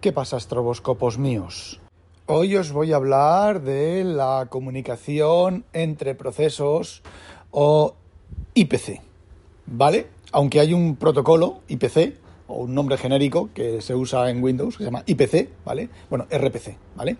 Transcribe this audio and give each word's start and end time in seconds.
¿Qué 0.00 0.12
pasa, 0.12 0.38
estroboscopos 0.38 1.18
míos? 1.18 1.78
Hoy 2.24 2.56
os 2.56 2.72
voy 2.72 2.90
a 2.90 2.96
hablar 2.96 3.60
de 3.60 4.02
la 4.02 4.46
comunicación 4.48 5.66
entre 5.74 6.14
procesos 6.14 7.02
o 7.50 7.96
IPC, 8.54 9.02
¿vale? 9.66 10.06
Aunque 10.32 10.58
hay 10.60 10.72
un 10.72 10.96
protocolo 10.96 11.60
IPC 11.68 12.14
o 12.46 12.62
un 12.62 12.74
nombre 12.74 12.96
genérico 12.96 13.50
que 13.52 13.82
se 13.82 13.94
usa 13.94 14.30
en 14.30 14.42
Windows 14.42 14.78
que 14.78 14.84
se 14.84 14.88
llama 14.90 15.02
IPC, 15.04 15.50
¿vale? 15.66 15.90
Bueno, 16.08 16.24
RPC, 16.30 16.78
¿vale? 16.96 17.18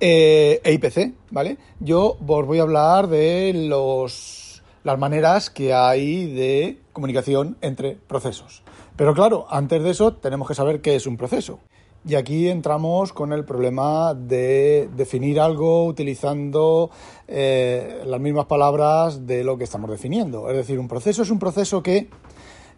Eh, 0.00 0.62
e 0.64 0.72
IPC, 0.72 1.12
¿vale? 1.32 1.58
Yo 1.80 2.16
os 2.18 2.46
voy 2.46 2.60
a 2.60 2.62
hablar 2.62 3.08
de 3.08 3.52
los, 3.68 4.62
las 4.84 4.98
maneras 4.98 5.50
que 5.50 5.74
hay 5.74 6.32
de 6.32 6.78
comunicación 6.94 7.58
entre 7.60 7.94
procesos. 7.94 8.62
Pero 8.96 9.12
claro, 9.12 9.46
antes 9.50 9.82
de 9.82 9.90
eso 9.90 10.14
tenemos 10.14 10.48
que 10.48 10.54
saber 10.54 10.80
qué 10.80 10.96
es 10.96 11.06
un 11.06 11.18
proceso. 11.18 11.60
Y 12.08 12.14
aquí 12.14 12.48
entramos 12.48 13.12
con 13.12 13.32
el 13.32 13.44
problema 13.44 14.14
de 14.14 14.88
definir 14.96 15.40
algo 15.40 15.86
utilizando 15.86 16.88
eh, 17.26 18.02
las 18.06 18.20
mismas 18.20 18.46
palabras 18.46 19.26
de 19.26 19.42
lo 19.42 19.58
que 19.58 19.64
estamos 19.64 19.90
definiendo. 19.90 20.48
Es 20.48 20.56
decir, 20.56 20.78
un 20.78 20.86
proceso 20.86 21.22
es 21.22 21.30
un 21.30 21.40
proceso 21.40 21.82
que 21.82 22.08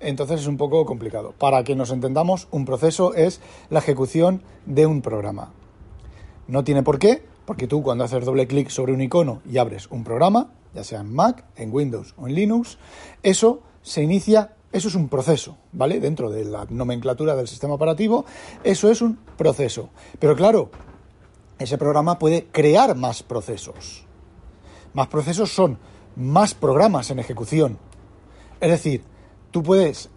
entonces 0.00 0.40
es 0.40 0.46
un 0.46 0.56
poco 0.56 0.86
complicado. 0.86 1.34
Para 1.36 1.62
que 1.62 1.76
nos 1.76 1.90
entendamos, 1.90 2.48
un 2.50 2.64
proceso 2.64 3.12
es 3.12 3.42
la 3.68 3.80
ejecución 3.80 4.42
de 4.64 4.86
un 4.86 5.02
programa. 5.02 5.52
No 6.46 6.64
tiene 6.64 6.82
por 6.82 6.98
qué, 6.98 7.22
porque 7.44 7.66
tú 7.66 7.82
cuando 7.82 8.04
haces 8.04 8.24
doble 8.24 8.46
clic 8.46 8.70
sobre 8.70 8.94
un 8.94 9.02
icono 9.02 9.42
y 9.44 9.58
abres 9.58 9.88
un 9.90 10.04
programa, 10.04 10.52
ya 10.74 10.84
sea 10.84 11.00
en 11.00 11.14
Mac, 11.14 11.44
en 11.56 11.70
Windows 11.70 12.14
o 12.16 12.28
en 12.28 12.34
Linux, 12.34 12.78
eso 13.22 13.60
se 13.82 14.02
inicia 14.02 14.54
eso 14.70 14.88
es 14.88 14.94
un 14.94 15.08
proceso, 15.08 15.56
¿vale? 15.72 16.00
Dentro 16.00 16.30
de 16.30 16.44
la 16.44 16.66
nomenclatura 16.68 17.34
del 17.34 17.48
sistema 17.48 17.74
operativo, 17.74 18.26
eso 18.62 18.90
es 18.90 19.00
un 19.00 19.16
proceso. 19.36 19.88
Pero 20.18 20.36
claro, 20.36 20.70
ese 21.58 21.78
programa 21.78 22.18
puede 22.18 22.46
crear 22.46 22.94
más 22.94 23.22
procesos. 23.22 24.04
Más 24.92 25.08
procesos 25.08 25.50
son 25.52 25.78
más 26.16 26.54
programas 26.54 27.10
en 27.10 27.18
ejecución. 27.18 27.78
Es 28.60 28.70
decir, 28.70 29.04
tú 29.50 29.62
puedes, 29.62 30.10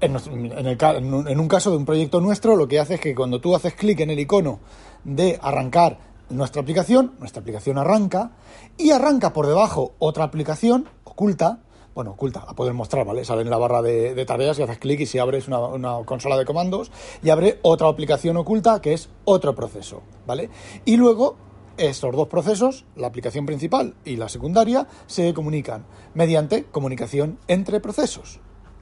en, 0.00 0.16
en, 0.16 1.40
un 1.40 1.48
caso 1.48 1.70
de 1.70 1.76
un 1.78 1.84
proyecto 1.84 2.20
nuestro, 2.20 2.54
lo 2.54 2.68
que 2.68 2.78
hace 2.78 2.94
es 2.94 3.00
que 3.00 3.14
cuando 3.14 3.40
tú 3.40 3.56
haces 3.56 3.74
clic 3.74 4.00
en 4.00 4.10
el 4.10 4.20
icono 4.20 4.60
de 5.04 5.38
arrancar 5.42 5.98
nuestra 6.28 6.62
aplicación, 6.62 7.14
nuestra 7.18 7.40
aplicación 7.40 7.78
arranca 7.78 8.32
y 8.76 8.90
arranca 8.90 9.32
por 9.32 9.46
debajo 9.46 9.94
otra 9.98 10.24
aplicación 10.24 10.88
oculta 11.04 11.60
bueno, 11.98 12.12
oculta, 12.12 12.44
la 12.46 12.52
puedes 12.52 12.72
mostrar, 12.72 13.04
¿vale? 13.04 13.24
Sale 13.24 13.42
en 13.42 13.50
la 13.50 13.58
barra 13.58 13.82
de, 13.82 14.24
tareas 14.24 14.56
y 14.56 14.62
haces 14.62 14.78
clic 14.78 15.00
y 15.00 15.06
si 15.06 15.18
abres 15.18 15.48
una, 15.48 16.04
consola 16.04 16.36
de 16.36 16.44
comandos 16.44 16.92
y 17.24 17.30
abre 17.30 17.58
otra 17.62 17.88
aplicación 17.88 18.36
oculta 18.36 18.80
que 18.80 18.92
es 18.92 19.08
otro 19.24 19.56
proceso, 19.56 20.02
¿vale? 20.24 20.48
Y 20.84 20.96
luego 20.96 21.34
estos 21.76 22.14
dos 22.14 22.28
procesos, 22.28 22.84
la 22.94 23.08
aplicación 23.08 23.46
principal 23.46 23.96
y 24.04 24.14
la 24.14 24.28
secundaria, 24.28 24.86
se 25.08 25.34
comunican 25.34 25.86
mediante 26.14 26.66
comunicación 26.66 27.40
entre 27.48 27.80
procesos, 27.80 28.38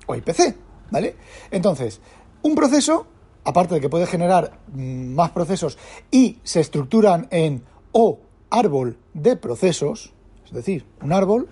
o 0.06 0.15
IPC, 0.15 0.55
¿vale? 0.91 1.16
Entonces, 1.50 2.03
un 2.43 2.55
proceso, 2.55 3.06
aparte 3.44 3.76
de 3.76 3.81
que 3.81 3.88
puede 3.88 4.05
generar 4.05 4.59
mm, 4.75 5.15
más 5.15 5.31
procesos 5.31 5.78
y 6.10 6.38
se 6.43 6.60
estructuran 6.60 7.28
en 7.31 7.65
o 7.93 8.19
árbol 8.50 8.99
de 9.15 9.37
procesos, 9.37 10.12
es 10.44 10.53
decir, 10.53 10.84
un 11.00 11.15
árbol, 11.15 11.49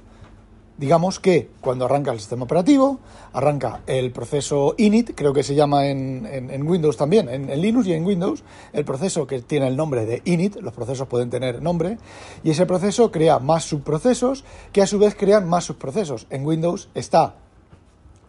digamos 0.76 1.20
que 1.20 1.50
cuando 1.60 1.84
arranca 1.84 2.12
el 2.12 2.18
sistema 2.18 2.44
operativo, 2.44 2.98
arranca 3.32 3.80
el 3.86 4.10
proceso 4.12 4.74
init, 4.78 5.12
creo 5.14 5.32
que 5.32 5.42
se 5.42 5.54
llama 5.54 5.86
en, 5.86 6.62
Windows 6.66 6.96
también, 6.96 7.28
en, 7.28 7.60
Linux 7.60 7.86
y 7.86 7.92
en 7.92 8.04
Windows, 8.04 8.42
el 8.72 8.84
proceso 8.84 9.26
que 9.26 9.40
tiene 9.42 9.68
el 9.68 9.76
nombre 9.76 10.06
de 10.06 10.22
init, 10.24 10.56
los 10.56 10.72
procesos 10.72 11.08
pueden 11.08 11.30
tener 11.30 11.62
nombre, 11.62 11.98
y 12.42 12.50
ese 12.50 12.66
proceso 12.66 13.10
crea 13.10 13.38
más 13.38 13.64
subprocesos 13.64 14.44
que 14.72 14.82
a 14.82 14.86
su 14.86 14.98
vez 14.98 15.14
crean 15.14 15.48
más 15.48 15.64
subprocesos. 15.64 16.26
En 16.30 16.44
Windows 16.44 16.88
está 16.94 17.36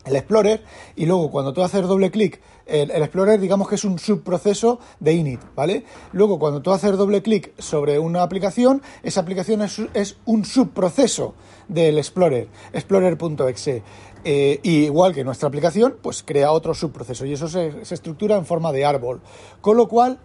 el 0.06 0.16
Explorer 0.16 0.64
y 0.96 1.06
luego 1.06 1.32
cuando 1.32 1.54
tú 1.54 1.64
haces 1.64 1.82
doble 1.88 2.12
clic, 2.12 2.42
el, 2.66 2.92
Explorer 2.92 3.40
digamos 3.40 3.68
que 3.68 3.76
es 3.76 3.84
un 3.84 4.00
subproceso 4.00 4.80
de 5.00 5.14
init, 5.14 5.42
¿vale? 5.56 5.84
Luego 6.14 6.40
cuando 6.40 6.62
tú 6.62 6.72
haces 6.72 6.98
doble 6.98 7.22
clic 7.22 7.54
sobre 7.60 8.00
una 8.00 8.24
aplicación, 8.24 8.82
esa 9.04 9.22
aplicación 9.22 9.62
es, 9.62 10.18
un 10.26 10.46
subproceso 10.46 11.34
del 11.68 11.98
Explorer, 11.98 12.48
explorer.exe. 12.74 13.84
Eh, 14.28 14.60
igual 14.64 15.14
que 15.14 15.24
nuestra 15.24 15.48
aplicación, 15.48 15.98
pues 16.02 16.24
crea 16.24 16.52
otro 16.52 16.74
subproceso 16.74 17.26
y 17.26 17.34
eso 17.34 17.48
se, 17.48 17.86
se 17.86 17.94
estructura 17.94 18.38
en 18.38 18.46
forma 18.46 18.72
de 18.72 18.84
árbol. 18.84 19.22
Con 19.62 19.78
lo 19.78 19.88
cual, 19.88 20.20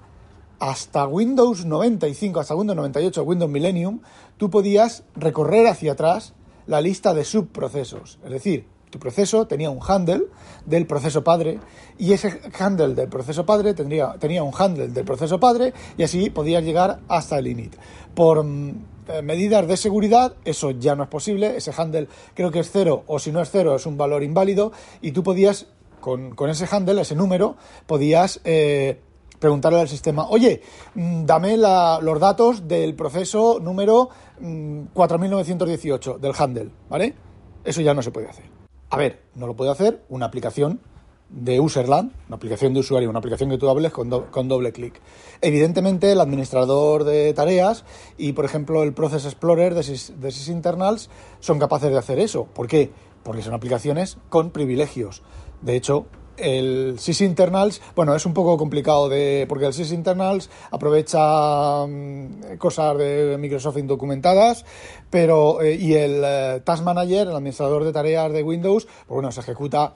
hasta 0.58 1.06
Windows 1.06 1.66
95, 1.66 2.40
hasta 2.40 2.54
Windows 2.54 2.76
98, 2.76 3.22
Windows 3.22 3.50
Millennium, 3.50 4.00
tú 4.38 4.48
podías 4.48 5.04
recorrer 5.14 5.66
hacia 5.66 5.92
atrás 5.92 6.34
la 6.66 6.80
lista 6.80 7.12
de 7.12 7.24
subprocesos. 7.24 8.18
Es 8.24 8.30
decir, 8.30 8.66
tu 8.90 8.98
proceso 8.98 9.46
tenía 9.46 9.70
un 9.70 9.80
handle 9.86 10.24
del 10.66 10.86
proceso 10.86 11.24
padre 11.24 11.58
y 11.98 12.12
ese 12.12 12.40
handle 12.58 12.94
del 12.94 13.08
proceso 13.08 13.46
padre 13.46 13.72
tendría, 13.74 14.14
tenía 14.18 14.42
un 14.42 14.52
handle 14.56 14.88
del 14.88 15.04
proceso 15.04 15.38
padre 15.38 15.72
y 15.96 16.02
así 16.02 16.30
podías 16.30 16.62
llegar 16.62 17.00
hasta 17.08 17.38
el 17.38 17.46
init. 17.46 17.76
Por 18.14 18.44
mm, 18.44 18.84
eh, 19.08 19.22
medidas 19.22 19.66
de 19.66 19.76
seguridad 19.76 20.34
eso 20.44 20.72
ya 20.72 20.94
no 20.96 21.04
es 21.04 21.08
posible, 21.08 21.56
ese 21.56 21.72
handle 21.76 22.08
creo 22.34 22.50
que 22.50 22.60
es 22.60 22.70
cero 22.70 23.04
o 23.06 23.18
si 23.18 23.32
no 23.32 23.40
es 23.40 23.50
cero 23.50 23.76
es 23.76 23.86
un 23.86 23.96
valor 23.96 24.22
inválido 24.22 24.72
y 25.00 25.12
tú 25.12 25.22
podías 25.22 25.66
con, 26.00 26.34
ese 26.48 26.66
handle, 26.70 27.00
ese 27.00 27.14
número, 27.14 27.56
podías... 27.86 28.40
Eh, 28.44 29.00
preguntarle 29.38 29.80
al 29.80 29.88
sistema, 29.88 30.28
oye, 30.28 30.60
mm, 30.94 31.24
dame 31.24 31.56
los 31.56 32.20
datos 32.20 32.68
del 32.68 32.94
proceso 32.94 33.58
número 33.58 34.10
4918 34.92 36.16
mm, 36.18 36.20
del 36.20 36.32
handle, 36.38 36.70
¿vale? 36.90 37.14
Eso 37.64 37.80
ya 37.80 37.94
no 37.94 38.02
se 38.02 38.10
puede 38.10 38.28
hacer. 38.28 38.49
A 38.90 38.96
ver, 38.96 39.22
no 39.36 39.46
lo 39.46 39.54
puede 39.54 39.70
hacer 39.70 40.02
una 40.08 40.26
aplicación 40.26 40.80
de 41.28 41.60
Userland, 41.60 42.12
una 42.26 42.36
aplicación 42.36 42.74
de 42.74 42.80
usuario, 42.80 43.08
una 43.08 43.20
aplicación 43.20 43.48
que 43.48 43.56
tú 43.56 43.68
hables 43.68 43.92
con, 43.92 44.10
doble 44.10 44.72
clic. 44.72 45.00
Evidentemente, 45.40 46.10
el 46.10 46.20
administrador 46.20 47.04
de 47.04 47.32
tareas 47.32 47.84
y, 48.18 48.32
por 48.32 48.44
ejemplo, 48.44 48.82
el 48.82 48.92
Process 48.92 49.26
Explorer 49.26 49.74
de 49.74 50.32
SysInternals 50.32 51.08
son 51.38 51.60
capaces 51.60 51.92
de 51.92 51.98
hacer 51.98 52.18
eso. 52.18 52.46
¿Por 52.46 52.66
qué? 52.66 52.90
Porque 53.22 53.42
son 53.42 53.54
aplicaciones 53.54 54.18
con 54.28 54.50
privilegios. 54.50 55.22
De 55.62 55.76
hecho, 55.76 56.06
el 56.40 56.98
sysinternals, 56.98 57.80
bueno, 57.94 58.14
es 58.14 58.26
un 58.26 58.34
poco 58.34 58.56
complicado 58.56 59.08
de 59.08 59.46
porque 59.48 59.66
el 59.66 59.72
sysinternals 59.72 60.50
aprovecha 60.70 61.86
mm, 61.86 62.56
cosas 62.58 62.98
de 62.98 63.36
Microsoft 63.38 63.78
indocumentadas, 63.78 64.64
pero 65.10 65.62
eh, 65.62 65.74
y 65.74 65.94
el 65.94 66.22
eh, 66.24 66.60
Task 66.64 66.82
Manager, 66.82 67.28
el 67.28 67.36
administrador 67.36 67.84
de 67.84 67.92
tareas 67.92 68.32
de 68.32 68.42
Windows, 68.42 68.84
pues 68.84 69.08
bueno, 69.08 69.32
se 69.32 69.40
ejecuta 69.40 69.94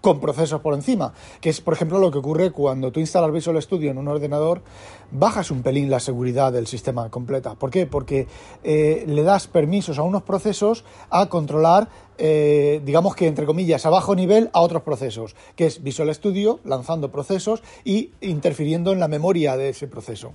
con 0.00 0.20
procesos 0.20 0.60
por 0.60 0.74
encima, 0.74 1.12
que 1.40 1.50
es 1.50 1.60
por 1.60 1.74
ejemplo 1.74 1.98
lo 1.98 2.10
que 2.10 2.18
ocurre 2.18 2.50
cuando 2.50 2.92
tú 2.92 3.00
instalas 3.00 3.32
Visual 3.32 3.60
Studio 3.62 3.90
en 3.90 3.98
un 3.98 4.08
ordenador, 4.08 4.62
bajas 5.10 5.50
un 5.50 5.62
pelín 5.62 5.90
la 5.90 6.00
seguridad 6.00 6.52
del 6.52 6.66
sistema 6.66 7.08
completa. 7.10 7.54
¿Por 7.54 7.70
qué? 7.70 7.86
Porque 7.86 8.26
eh, 8.64 9.04
le 9.06 9.22
das 9.22 9.46
permisos 9.46 9.98
a 9.98 10.02
unos 10.02 10.22
procesos 10.22 10.84
a 11.10 11.26
controlar, 11.28 11.88
eh, 12.18 12.80
digamos 12.84 13.14
que 13.14 13.26
entre 13.26 13.46
comillas, 13.46 13.86
a 13.86 13.90
bajo 13.90 14.14
nivel 14.14 14.50
a 14.52 14.60
otros 14.60 14.82
procesos, 14.82 15.34
que 15.56 15.66
es 15.66 15.82
Visual 15.82 16.14
Studio 16.14 16.60
lanzando 16.64 17.10
procesos 17.10 17.62
y 17.84 18.10
interfiriendo 18.20 18.92
en 18.92 19.00
la 19.00 19.08
memoria 19.08 19.56
de 19.56 19.70
ese 19.70 19.88
proceso. 19.88 20.32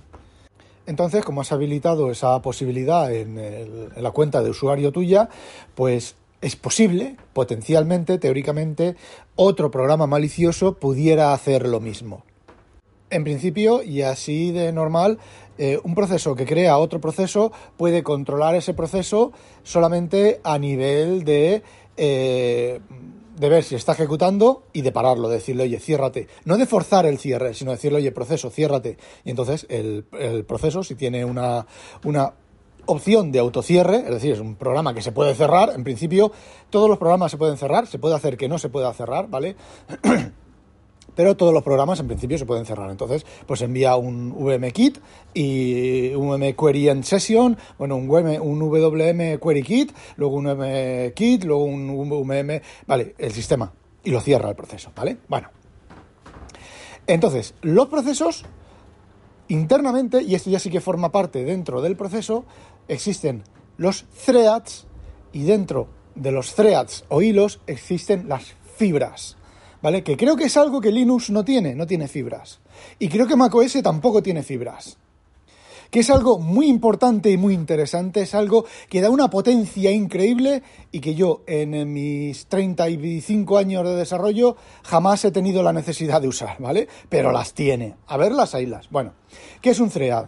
Entonces, 0.86 1.24
como 1.24 1.40
has 1.40 1.50
habilitado 1.50 2.10
esa 2.10 2.40
posibilidad 2.42 3.10
en, 3.10 3.38
en 3.38 4.02
la 4.02 4.10
cuenta 4.10 4.42
de 4.42 4.50
usuario 4.50 4.92
tuya, 4.92 5.30
pues 5.74 6.16
es 6.44 6.56
posible, 6.56 7.16
potencialmente, 7.32 8.18
teóricamente, 8.18 8.96
otro 9.34 9.70
programa 9.70 10.06
malicioso 10.06 10.74
pudiera 10.74 11.32
hacer 11.32 11.66
lo 11.66 11.80
mismo. 11.80 12.22
En 13.08 13.24
principio, 13.24 13.82
y 13.82 14.02
así 14.02 14.52
de 14.52 14.70
normal, 14.70 15.18
eh, 15.56 15.80
un 15.82 15.94
proceso 15.94 16.34
que 16.34 16.44
crea 16.44 16.76
otro 16.76 17.00
proceso 17.00 17.50
puede 17.78 18.02
controlar 18.02 18.54
ese 18.56 18.74
proceso 18.74 19.32
solamente 19.62 20.42
a 20.44 20.58
nivel 20.58 21.24
de, 21.24 21.62
eh, 21.96 22.80
de 23.38 23.48
ver 23.48 23.64
si 23.64 23.74
está 23.74 23.92
ejecutando 23.92 24.64
y 24.74 24.82
de 24.82 24.92
pararlo, 24.92 25.30
de 25.30 25.36
decirle, 25.36 25.62
oye, 25.62 25.80
ciérrate. 25.80 26.28
No 26.44 26.58
de 26.58 26.66
forzar 26.66 27.06
el 27.06 27.18
cierre, 27.18 27.54
sino 27.54 27.70
decirle, 27.70 27.98
oye, 27.98 28.12
proceso, 28.12 28.50
ciérrate. 28.50 28.98
Y 29.24 29.30
entonces 29.30 29.64
el, 29.70 30.04
el 30.18 30.44
proceso, 30.44 30.82
si 30.82 30.94
tiene 30.94 31.24
una, 31.24 31.66
una 32.04 32.34
opción 32.86 33.32
de 33.32 33.38
autocierre, 33.38 33.98
es 33.98 34.10
decir, 34.10 34.32
es 34.32 34.40
un 34.40 34.56
programa 34.56 34.94
que 34.94 35.02
se 35.02 35.12
puede 35.12 35.34
cerrar, 35.34 35.72
en 35.74 35.84
principio 35.84 36.32
todos 36.70 36.88
los 36.88 36.98
programas 36.98 37.30
se 37.30 37.38
pueden 37.38 37.56
cerrar, 37.56 37.86
se 37.86 37.98
puede 37.98 38.14
hacer 38.14 38.36
que 38.36 38.48
no 38.48 38.58
se 38.58 38.68
pueda 38.68 38.92
cerrar, 38.92 39.28
¿vale? 39.28 39.56
pero 41.14 41.36
todos 41.36 41.52
los 41.52 41.62
programas 41.62 42.00
en 42.00 42.06
principio 42.06 42.38
se 42.38 42.46
pueden 42.46 42.66
cerrar. 42.66 42.90
Entonces, 42.90 43.24
pues 43.46 43.62
envía 43.62 43.96
un 43.96 44.32
VMKit 44.32 44.98
y 45.32 46.14
un 46.14 46.28
VM 46.28 46.54
Query 46.54 47.02
Session, 47.02 47.56
bueno, 47.78 47.96
un, 47.96 48.08
VM, 48.08 48.40
un 48.40 48.58
WM 48.58 49.38
Query 49.38 49.62
Kit, 49.62 49.92
luego 50.16 50.36
un 50.36 50.46
VM 50.46 51.12
Kit, 51.14 51.44
luego 51.44 51.64
un 51.64 52.08
VM, 52.08 52.62
vale, 52.86 53.14
el 53.18 53.32
sistema, 53.32 53.72
y 54.02 54.10
lo 54.10 54.20
cierra 54.20 54.50
el 54.50 54.56
proceso, 54.56 54.90
¿vale? 54.94 55.18
Bueno. 55.28 55.50
Entonces, 57.06 57.54
los 57.60 57.86
procesos 57.88 58.44
internamente, 59.48 60.22
y 60.22 60.34
esto 60.34 60.50
ya 60.50 60.58
sí 60.58 60.70
que 60.70 60.80
forma 60.80 61.12
parte 61.12 61.44
dentro 61.44 61.82
del 61.82 61.96
proceso, 61.96 62.44
existen 62.88 63.42
los 63.76 64.04
threads 64.24 64.86
y 65.32 65.44
dentro 65.44 65.88
de 66.14 66.32
los 66.32 66.54
threads 66.54 67.04
o 67.08 67.22
hilos 67.22 67.60
existen 67.66 68.28
las 68.28 68.54
fibras. 68.76 69.36
¿vale? 69.84 70.02
Que 70.02 70.16
creo 70.16 70.34
que 70.34 70.44
es 70.44 70.56
algo 70.56 70.80
que 70.80 70.90
Linux 70.90 71.28
no 71.28 71.44
tiene, 71.44 71.74
no 71.74 71.86
tiene 71.86 72.08
fibras. 72.08 72.60
Y 72.98 73.08
creo 73.08 73.26
que 73.26 73.36
macOS 73.36 73.82
tampoco 73.82 74.22
tiene 74.22 74.42
fibras. 74.42 74.96
Que 75.90 76.00
es 76.00 76.08
algo 76.08 76.38
muy 76.38 76.68
importante 76.68 77.30
y 77.30 77.36
muy 77.36 77.52
interesante, 77.52 78.22
es 78.22 78.34
algo 78.34 78.64
que 78.88 79.02
da 79.02 79.10
una 79.10 79.28
potencia 79.28 79.92
increíble 79.92 80.62
y 80.90 81.00
que 81.00 81.14
yo 81.14 81.42
en 81.46 81.92
mis 81.92 82.46
35 82.46 83.58
años 83.58 83.84
de 83.84 83.94
desarrollo 83.94 84.56
jamás 84.82 85.22
he 85.26 85.30
tenido 85.30 85.62
la 85.62 85.74
necesidad 85.74 86.22
de 86.22 86.28
usar, 86.28 86.56
¿vale? 86.60 86.88
Pero 87.10 87.30
las 87.30 87.52
tiene. 87.52 87.94
A 88.06 88.16
ver 88.16 88.32
las 88.32 88.54
ailas. 88.54 88.88
Bueno, 88.90 89.12
¿qué 89.60 89.70
es 89.70 89.80
un 89.80 89.90
thread? 89.90 90.24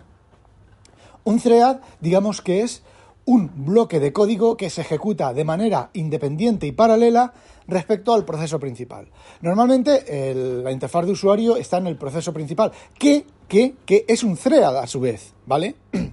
Un 1.27 1.41
thread, 1.41 1.79
digamos 2.01 2.41
que 2.41 2.63
es 2.63 2.85
un 3.25 3.51
bloque 3.67 3.99
de 3.99 4.13
código 4.13 4.57
que 4.57 4.71
se 4.71 4.83
ejecuta 4.83 5.35
de 5.35 5.43
manera 5.43 5.91
independiente 5.95 6.69
y 6.69 6.73
paralela 6.73 7.33
respecto 7.67 8.15
al 8.15 8.25
proceso 8.25 8.61
principal. 8.61 9.09
Normalmente 9.41 10.33
la 10.63 10.71
interfaz 10.71 11.05
de 11.05 11.11
usuario 11.11 11.57
está 11.57 11.79
en 11.79 11.89
el 11.89 11.97
proceso 11.97 12.33
principal, 12.33 12.71
que, 12.97 13.27
que, 13.49 13.75
que 13.85 14.05
es 14.07 14.23
un 14.23 14.37
thread 14.37 14.77
a 14.77 14.87
su 14.87 15.01
vez, 15.01 15.35
¿vale? 15.47 15.75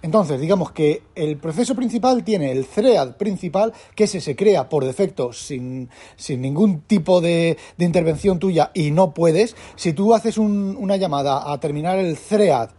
Entonces, 0.00 0.40
digamos 0.40 0.72
que 0.72 1.02
el 1.14 1.36
proceso 1.36 1.74
principal 1.74 2.24
tiene 2.24 2.52
el 2.52 2.64
thread 2.64 3.18
principal, 3.18 3.74
que 3.94 4.04
ese 4.04 4.22
se 4.22 4.34
crea 4.34 4.70
por 4.70 4.86
defecto 4.86 5.34
sin, 5.34 5.90
ningún 6.26 6.80
tipo 6.82 7.20
de, 7.20 7.58
intervención 7.76 8.38
tuya 8.38 8.70
y 8.72 8.92
no 8.92 9.12
puedes. 9.12 9.56
Si 9.74 9.92
tú 9.92 10.14
haces 10.14 10.38
una 10.38 10.96
llamada 10.96 11.52
a 11.52 11.60
terminar 11.60 11.98
el 11.98 12.16
thread 12.16 12.70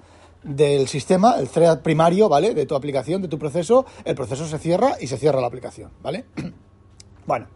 del 0.48 0.88
sistema, 0.88 1.36
el 1.38 1.50
thread 1.50 1.82
primario, 1.82 2.30
¿vale? 2.30 2.54
De 2.54 2.66
tu 2.66 2.76
aplicación, 2.76 3.22
de 3.22 3.28
tu 3.28 3.38
proceso, 3.38 3.86
el 4.06 4.16
proceso 4.16 4.48
se 4.48 4.58
cierra 4.58 4.96
y 5.00 5.08
se 5.08 5.18
cierra 5.18 5.42
la 5.42 5.48
aplicación, 5.48 5.92
¿vale? 6.02 6.26
bueno, 7.28 7.48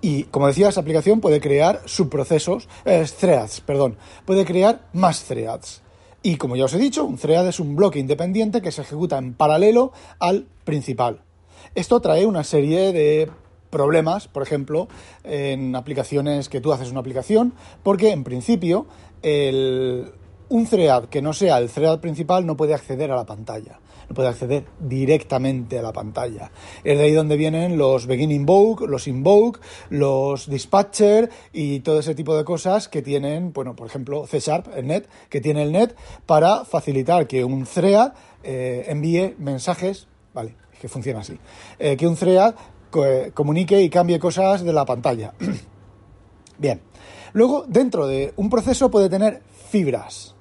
y 0.00 0.24
como 0.24 0.46
decía, 0.46 0.68
esa 0.68 0.80
aplicación 0.80 1.20
puede 1.20 1.40
crear 1.40 1.82
subprocesos, 1.84 2.68
eh, 2.84 3.06
threads, 3.18 3.60
perdón, 3.60 3.96
puede 4.24 4.44
crear 4.44 4.88
más 4.92 5.24
threads. 5.24 5.82
Y 6.22 6.36
como 6.36 6.56
ya 6.56 6.64
os 6.64 6.74
he 6.74 6.78
dicho, 6.78 7.04
un 7.04 7.18
thread 7.18 7.46
es 7.48 7.60
un 7.60 7.76
bloque 7.76 7.98
independiente 7.98 8.62
que 8.62 8.72
se 8.72 8.82
ejecuta 8.82 9.18
en 9.18 9.34
paralelo 9.34 9.92
al 10.18 10.46
principal. 10.64 11.22
Esto 11.74 12.00
trae 12.00 12.26
una 12.26 12.44
serie 12.44 12.92
de 12.92 13.30
problemas, 13.70 14.28
por 14.28 14.42
ejemplo, 14.42 14.88
en 15.24 15.74
aplicaciones 15.74 16.48
que 16.48 16.60
tú 16.60 16.72
haces 16.72 16.90
una 16.90 17.00
aplicación, 17.00 17.54
porque 17.82 18.10
en 18.10 18.24
principio 18.24 18.86
el, 19.22 20.12
un 20.48 20.66
thread 20.66 21.04
que 21.04 21.22
no 21.22 21.32
sea 21.32 21.58
el 21.58 21.70
thread 21.70 22.00
principal 22.00 22.46
no 22.46 22.56
puede 22.56 22.74
acceder 22.74 23.10
a 23.10 23.16
la 23.16 23.24
pantalla, 23.24 23.80
no 24.08 24.14
puede 24.14 24.28
acceder 24.28 24.64
directamente 24.80 25.78
a 25.78 25.82
la 25.82 25.92
pantalla. 25.92 26.50
Es 26.84 26.98
de 26.98 27.04
ahí 27.04 27.12
donde 27.12 27.36
vienen 27.36 27.78
los 27.78 28.06
begin 28.06 28.30
invoke, 28.30 28.86
los 28.86 29.08
invoke, 29.08 29.60
los 29.90 30.48
dispatcher 30.48 31.30
y 31.52 31.80
todo 31.80 32.00
ese 32.00 32.14
tipo 32.14 32.36
de 32.36 32.44
cosas 32.44 32.88
que 32.88 33.02
tienen, 33.02 33.52
bueno, 33.52 33.74
por 33.74 33.86
ejemplo, 33.86 34.26
C 34.26 34.40
Sharp, 34.40 34.68
el 34.76 34.86
net, 34.86 35.06
que 35.28 35.40
tiene 35.40 35.62
el 35.62 35.72
net 35.72 35.96
para 36.26 36.64
facilitar 36.64 37.26
que 37.26 37.44
un 37.44 37.64
thread 37.64 38.12
eh, 38.42 38.84
envíe 38.88 39.34
mensajes, 39.38 40.06
vale, 40.34 40.54
que 40.80 40.88
funciona 40.88 41.20
así, 41.20 41.38
eh, 41.78 41.96
que 41.96 42.06
un 42.06 42.16
thread 42.16 42.54
comunique 43.34 43.80
y 43.80 43.88
cambie 43.88 44.18
cosas 44.18 44.62
de 44.62 44.72
la 44.72 44.84
pantalla. 44.84 45.32
Bien. 46.58 46.80
Luego, 47.32 47.64
dentro 47.66 48.06
de 48.06 48.34
un 48.36 48.50
proceso 48.50 48.90
puede 48.90 49.08
tener 49.08 49.42
fibras. 49.72 50.34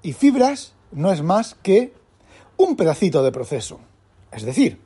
Y 0.00 0.12
fibras 0.12 0.74
no 0.92 1.10
es 1.10 1.22
más 1.22 1.56
que 1.60 1.92
un 2.56 2.76
pedacito 2.76 3.24
de 3.24 3.32
proceso. 3.32 3.80
Es 4.30 4.44
decir, 4.44 4.78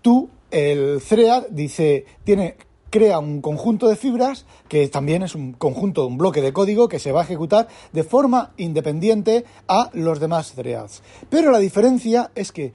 tú, 0.00 0.30
el 0.50 1.02
thread, 1.06 1.48
dice, 1.50 2.06
tiene, 2.24 2.56
crea 2.88 3.18
un 3.18 3.42
conjunto 3.42 3.86
de 3.86 3.96
fibras 3.96 4.46
que 4.66 4.88
también 4.88 5.22
es 5.22 5.34
un 5.34 5.52
conjunto, 5.52 6.06
un 6.06 6.16
bloque 6.16 6.40
de 6.40 6.54
código 6.54 6.88
que 6.88 6.98
se 6.98 7.12
va 7.12 7.20
a 7.20 7.24
ejecutar 7.24 7.68
de 7.92 8.02
forma 8.02 8.54
independiente 8.56 9.44
a 9.68 9.90
los 9.92 10.20
demás 10.20 10.52
threads. 10.52 11.02
Pero 11.28 11.50
la 11.50 11.58
diferencia 11.58 12.30
es 12.34 12.50
que 12.50 12.72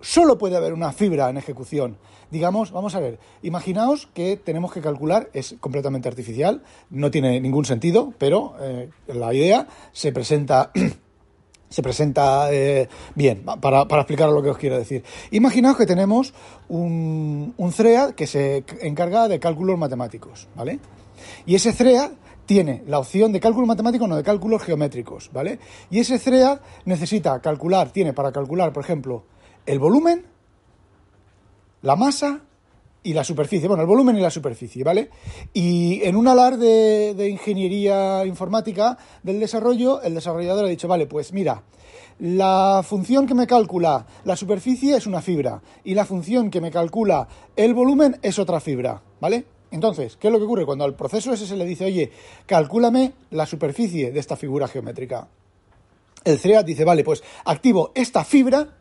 solo 0.00 0.38
puede 0.38 0.56
haber 0.56 0.72
una 0.72 0.92
fibra 0.92 1.28
en 1.30 1.36
ejecución. 1.36 1.98
Digamos, 2.30 2.72
vamos 2.72 2.94
a 2.94 3.00
ver, 3.00 3.18
imaginaos 3.42 4.08
que 4.12 4.36
tenemos 4.36 4.72
que 4.72 4.80
calcular, 4.80 5.30
es 5.32 5.56
completamente 5.60 6.08
artificial, 6.08 6.62
no 6.90 7.10
tiene 7.10 7.40
ningún 7.40 7.64
sentido, 7.64 8.12
pero 8.18 8.54
eh, 8.60 8.90
la 9.08 9.32
idea 9.32 9.66
se 9.92 10.12
presenta... 10.12 10.70
se 11.70 11.82
presenta 11.82 12.50
eh, 12.50 12.88
bien, 13.14 13.44
para, 13.60 13.86
para, 13.86 14.00
explicar 14.00 14.30
lo 14.30 14.42
que 14.42 14.48
os 14.48 14.56
quiero 14.56 14.78
decir. 14.78 15.04
Imaginaos 15.30 15.76
que 15.76 15.84
tenemos 15.84 16.32
un, 16.68 17.52
un 17.58 17.72
thread 17.72 18.14
que 18.14 18.26
se 18.26 18.64
encarga 18.80 19.28
de 19.28 19.38
cálculos 19.38 19.78
matemáticos, 19.78 20.48
¿vale? 20.54 20.80
Y 21.44 21.56
ese 21.56 21.74
thread 21.74 22.12
tiene 22.46 22.82
la 22.86 22.98
opción 22.98 23.32
de 23.32 23.40
cálculo 23.40 23.66
matemático, 23.66 24.06
no 24.06 24.16
de 24.16 24.22
cálculos 24.22 24.62
geométricos, 24.62 25.30
¿vale? 25.32 25.58
Y 25.90 25.98
ese 25.98 26.18
thread 26.18 26.58
necesita 26.86 27.38
calcular, 27.40 27.90
tiene 27.90 28.14
para 28.14 28.32
calcular, 28.32 28.72
por 28.72 28.82
ejemplo, 28.82 29.24
el 29.68 29.78
volumen, 29.78 30.24
la 31.82 31.94
masa 31.94 32.40
y 33.02 33.12
la 33.12 33.22
superficie. 33.22 33.68
Bueno, 33.68 33.82
el 33.82 33.86
volumen 33.86 34.16
y 34.16 34.20
la 34.20 34.30
superficie, 34.30 34.82
¿vale? 34.82 35.10
Y 35.52 36.02
en 36.04 36.16
un 36.16 36.26
alar 36.26 36.56
de, 36.56 37.28
ingeniería 37.28 38.24
informática 38.24 38.96
del 39.22 39.38
desarrollo, 39.38 40.00
el 40.02 40.14
desarrollador 40.14 40.64
ha 40.64 40.68
dicho, 40.68 40.88
vale, 40.88 41.06
pues 41.06 41.34
mira, 41.34 41.62
la 42.18 42.82
función 42.82 43.26
que 43.26 43.34
me 43.34 43.46
calcula 43.46 44.06
la 44.24 44.36
superficie 44.36 44.96
es 44.96 45.06
una 45.06 45.20
fibra 45.20 45.60
y 45.84 45.94
la 45.94 46.06
función 46.06 46.50
que 46.50 46.62
me 46.62 46.70
calcula 46.70 47.28
el 47.54 47.74
volumen 47.74 48.18
es 48.22 48.38
otra 48.38 48.60
fibra, 48.60 49.02
¿vale? 49.20 49.44
Entonces, 49.70 50.16
¿qué 50.16 50.28
es 50.28 50.32
lo 50.32 50.38
que 50.38 50.46
ocurre? 50.46 50.64
Cuando 50.64 50.84
al 50.84 50.94
proceso 50.94 51.30
ese 51.34 51.46
se 51.46 51.56
le 51.56 51.66
dice, 51.66 51.84
oye, 51.84 52.10
calcúlame 52.46 53.12
la 53.32 53.44
superficie 53.44 54.12
de 54.12 54.18
esta 54.18 54.34
figura 54.34 54.66
geométrica. 54.66 55.28
El 56.24 56.40
thread 56.40 56.64
dice, 56.64 56.84
vale, 56.84 57.04
pues 57.04 57.22
activo 57.44 57.92
esta 57.94 58.24
fibra 58.24 58.77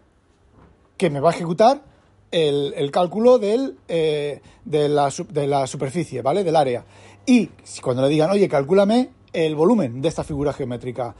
que 0.97 1.09
me 1.09 1.19
va 1.19 1.31
a 1.31 1.33
ejecutar 1.33 1.83
el, 2.31 2.91
cálculo 2.91 3.37
del, 3.37 3.77
eh, 3.87 4.41
de, 4.65 4.89
la, 4.89 5.67
superficie, 5.67 6.21
¿vale? 6.21 6.43
Del 6.43 6.55
área. 6.55 6.85
Y 7.25 7.49
cuando 7.81 8.01
le 8.01 8.09
digan, 8.09 8.29
oye, 8.31 8.47
calcúlame 8.47 9.09
el 9.33 9.55
volumen 9.55 10.01
de 10.01 10.07
esta 10.07 10.23
figura 10.23 10.53
geométrica, 10.53 11.15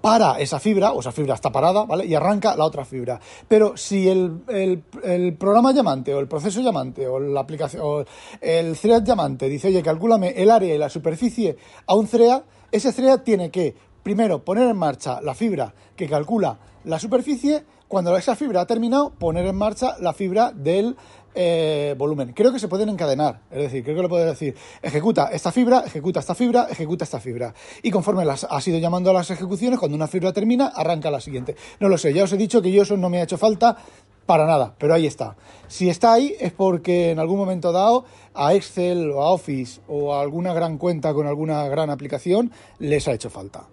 para 0.00 0.40
esa 0.40 0.58
fibra, 0.58 0.92
o 0.92 1.00
esa 1.00 1.12
fibra 1.12 1.34
está 1.34 1.52
parada, 1.52 1.84
¿vale? 1.84 2.04
Y 2.04 2.14
arranca 2.14 2.56
la 2.56 2.64
otra 2.64 2.84
fibra. 2.84 3.20
Pero 3.46 3.76
si 3.76 4.08
el, 4.08 4.42
el, 4.48 5.34
programa 5.34 5.72
llamante, 5.72 6.12
o 6.12 6.18
el 6.18 6.26
proceso 6.26 6.60
llamante, 6.60 7.06
o 7.06 7.20
la 7.20 7.40
aplicación, 7.40 7.82
o 7.84 8.04
el 8.40 8.76
thread 8.76 9.04
llamante 9.04 9.48
dice, 9.48 9.68
oye, 9.68 9.80
calcúlame 9.80 10.30
el 10.30 10.50
área 10.50 10.74
y 10.74 10.78
la 10.78 10.88
superficie 10.88 11.56
a 11.86 11.94
un 11.94 12.08
thread, 12.08 12.42
ese 12.72 12.92
thread 12.92 13.20
tiene 13.20 13.52
que, 13.52 13.76
primero, 14.02 14.44
poner 14.44 14.68
en 14.68 14.76
marcha 14.76 15.20
la 15.22 15.34
fibra 15.34 15.72
que 15.94 16.08
calcula 16.08 16.58
la 16.84 16.98
superficie, 16.98 17.64
cuando 17.92 18.16
esa 18.16 18.34
fibra 18.34 18.62
ha 18.62 18.66
terminado, 18.66 19.10
poner 19.10 19.44
en 19.44 19.54
marcha 19.54 19.96
la 20.00 20.14
fibra 20.14 20.50
del 20.50 20.96
eh, 21.34 21.94
volumen. 21.98 22.32
Creo 22.32 22.50
que 22.50 22.58
se 22.58 22.66
pueden 22.66 22.88
encadenar, 22.88 23.42
es 23.50 23.64
decir, 23.64 23.84
creo 23.84 23.96
que 23.96 24.00
lo 24.00 24.08
puedo 24.08 24.24
decir, 24.24 24.56
ejecuta 24.80 25.28
esta 25.30 25.52
fibra, 25.52 25.82
ejecuta 25.84 26.20
esta 26.20 26.34
fibra, 26.34 26.68
ejecuta 26.70 27.04
esta 27.04 27.20
fibra. 27.20 27.52
Y 27.82 27.90
conforme 27.90 28.24
las 28.24 28.44
has 28.44 28.66
ido 28.66 28.78
llamando 28.78 29.10
a 29.10 29.12
las 29.12 29.30
ejecuciones, 29.30 29.78
cuando 29.78 29.94
una 29.94 30.06
fibra 30.06 30.32
termina, 30.32 30.68
arranca 30.68 31.10
la 31.10 31.20
siguiente. 31.20 31.54
No 31.80 31.90
lo 31.90 31.98
sé, 31.98 32.14
ya 32.14 32.24
os 32.24 32.32
he 32.32 32.38
dicho 32.38 32.62
que 32.62 32.72
yo 32.72 32.80
eso 32.80 32.96
no 32.96 33.10
me 33.10 33.18
ha 33.18 33.24
hecho 33.24 33.36
falta 33.36 33.76
para 34.24 34.46
nada, 34.46 34.74
pero 34.78 34.94
ahí 34.94 35.06
está. 35.06 35.36
Si 35.68 35.90
está 35.90 36.14
ahí 36.14 36.34
es 36.40 36.54
porque 36.54 37.10
en 37.10 37.18
algún 37.18 37.36
momento 37.36 37.72
dado 37.72 38.06
a 38.32 38.54
Excel 38.54 39.10
o 39.10 39.22
a 39.22 39.32
Office 39.32 39.82
o 39.86 40.14
a 40.14 40.22
alguna 40.22 40.54
gran 40.54 40.78
cuenta 40.78 41.12
con 41.12 41.26
alguna 41.26 41.68
gran 41.68 41.90
aplicación 41.90 42.52
les 42.78 43.06
ha 43.06 43.12
hecho 43.12 43.28
falta. 43.28 43.66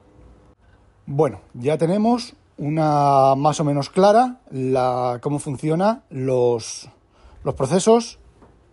Bueno, 1.05 1.39
ya 1.53 1.77
tenemos 1.77 2.35
una 2.59 3.35
más 3.35 3.59
o 3.59 3.63
menos 3.63 3.89
clara 3.89 4.41
la, 4.51 5.19
cómo 5.21 5.39
funcionan 5.39 6.03
los, 6.09 6.89
los 7.43 7.55
procesos 7.55 8.19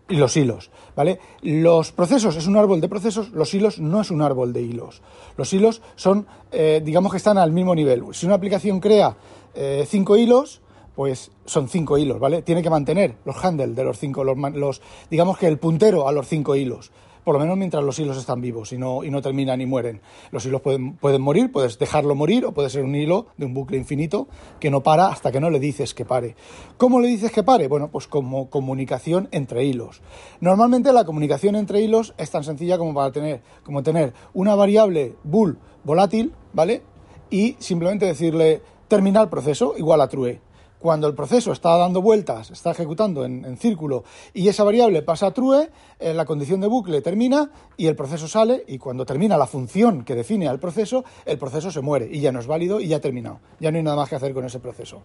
y 0.08 0.16
los 0.16 0.36
hilos, 0.36 0.70
¿vale? 0.94 1.18
Los 1.42 1.92
procesos 1.92 2.36
es 2.36 2.46
un 2.46 2.56
árbol 2.56 2.80
de 2.80 2.88
procesos, 2.88 3.30
los 3.30 3.54
hilos 3.54 3.78
no 3.78 4.00
es 4.00 4.10
un 4.10 4.22
árbol 4.22 4.52
de 4.52 4.62
hilos. 4.62 5.02
Los 5.36 5.52
hilos 5.52 5.82
son, 5.94 6.26
eh, 6.52 6.82
digamos 6.84 7.12
que 7.12 7.18
están 7.18 7.38
al 7.38 7.52
mismo 7.52 7.74
nivel. 7.74 8.04
Si 8.12 8.26
una 8.26 8.34
aplicación 8.34 8.80
crea 8.80 9.16
eh, 9.54 9.84
cinco 9.88 10.16
hilos, 10.16 10.60
pues 10.94 11.30
son 11.44 11.68
cinco 11.68 11.98
hilos, 11.98 12.18
¿vale? 12.18 12.42
Tiene 12.42 12.62
que 12.62 12.70
mantener 12.70 13.16
los 13.24 13.44
handles 13.44 13.76
de 13.76 13.84
los 13.84 13.98
cinco, 13.98 14.24
los, 14.24 14.82
digamos 15.10 15.38
que 15.38 15.46
el 15.46 15.58
puntero 15.58 16.08
a 16.08 16.12
los 16.12 16.26
cinco 16.26 16.56
hilos 16.56 16.90
por 17.26 17.34
lo 17.34 17.40
menos 17.40 17.56
mientras 17.56 17.82
los 17.82 17.98
hilos 17.98 18.16
están 18.18 18.40
vivos 18.40 18.72
y 18.72 18.78
no, 18.78 19.02
y 19.02 19.10
no 19.10 19.20
terminan 19.20 19.60
y 19.60 19.66
mueren. 19.66 20.00
Los 20.30 20.46
hilos 20.46 20.60
pueden, 20.60 20.94
pueden 20.94 21.20
morir, 21.20 21.50
puedes 21.50 21.76
dejarlo 21.76 22.14
morir 22.14 22.44
o 22.44 22.52
puede 22.52 22.70
ser 22.70 22.84
un 22.84 22.94
hilo 22.94 23.26
de 23.36 23.46
un 23.46 23.52
bucle 23.52 23.76
infinito 23.76 24.28
que 24.60 24.70
no 24.70 24.84
para 24.84 25.08
hasta 25.08 25.32
que 25.32 25.40
no 25.40 25.50
le 25.50 25.58
dices 25.58 25.92
que 25.92 26.04
pare. 26.04 26.36
¿Cómo 26.76 27.00
le 27.00 27.08
dices 27.08 27.32
que 27.32 27.42
pare? 27.42 27.66
Bueno, 27.66 27.88
pues 27.88 28.06
como 28.06 28.48
comunicación 28.48 29.28
entre 29.32 29.64
hilos. 29.64 30.02
Normalmente 30.38 30.92
la 30.92 31.04
comunicación 31.04 31.56
entre 31.56 31.80
hilos 31.80 32.14
es 32.16 32.30
tan 32.30 32.44
sencilla 32.44 32.78
como 32.78 32.94
para 32.94 33.10
tener, 33.10 33.42
como 33.64 33.82
tener 33.82 34.14
una 34.32 34.54
variable 34.54 35.16
bool 35.24 35.58
volátil, 35.82 36.32
¿vale? 36.52 36.84
Y 37.28 37.56
simplemente 37.58 38.06
decirle 38.06 38.62
terminar 38.86 39.28
proceso 39.30 39.74
igual 39.76 40.00
a 40.00 40.06
true 40.06 40.40
cuando 40.78 41.06
el 41.06 41.14
proceso 41.14 41.52
está 41.52 41.76
dando 41.76 42.02
vueltas, 42.02 42.50
está 42.50 42.70
ejecutando 42.70 43.24
en, 43.24 43.56
círculo 43.56 44.04
y 44.34 44.48
esa 44.48 44.64
variable 44.64 45.02
pasa 45.02 45.26
a 45.26 45.30
true, 45.32 45.70
eh, 45.98 46.14
la 46.14 46.24
condición 46.24 46.60
de 46.60 46.66
bucle 46.66 47.00
termina 47.00 47.50
y 47.76 47.86
el 47.86 47.96
proceso 47.96 48.28
sale 48.28 48.64
y 48.66 48.78
cuando 48.78 49.06
termina 49.06 49.36
la 49.36 49.46
función 49.46 50.04
que 50.04 50.14
define 50.14 50.48
al 50.48 50.58
proceso, 50.58 51.04
el 51.24 51.38
proceso 51.38 51.70
se 51.70 51.80
muere 51.80 52.08
y 52.10 52.20
ya 52.20 52.32
no 52.32 52.40
es 52.40 52.46
válido 52.46 52.80
y 52.80 52.88
ya 52.88 52.96
ha 52.96 53.00
terminado. 53.00 53.40
Ya 53.60 53.70
no 53.70 53.78
hay 53.78 53.84
nada 53.84 53.96
más 53.96 54.08
que 54.08 54.16
hacer 54.16 54.34
con 54.34 54.44
ese 54.44 54.58
proceso. 54.58 55.00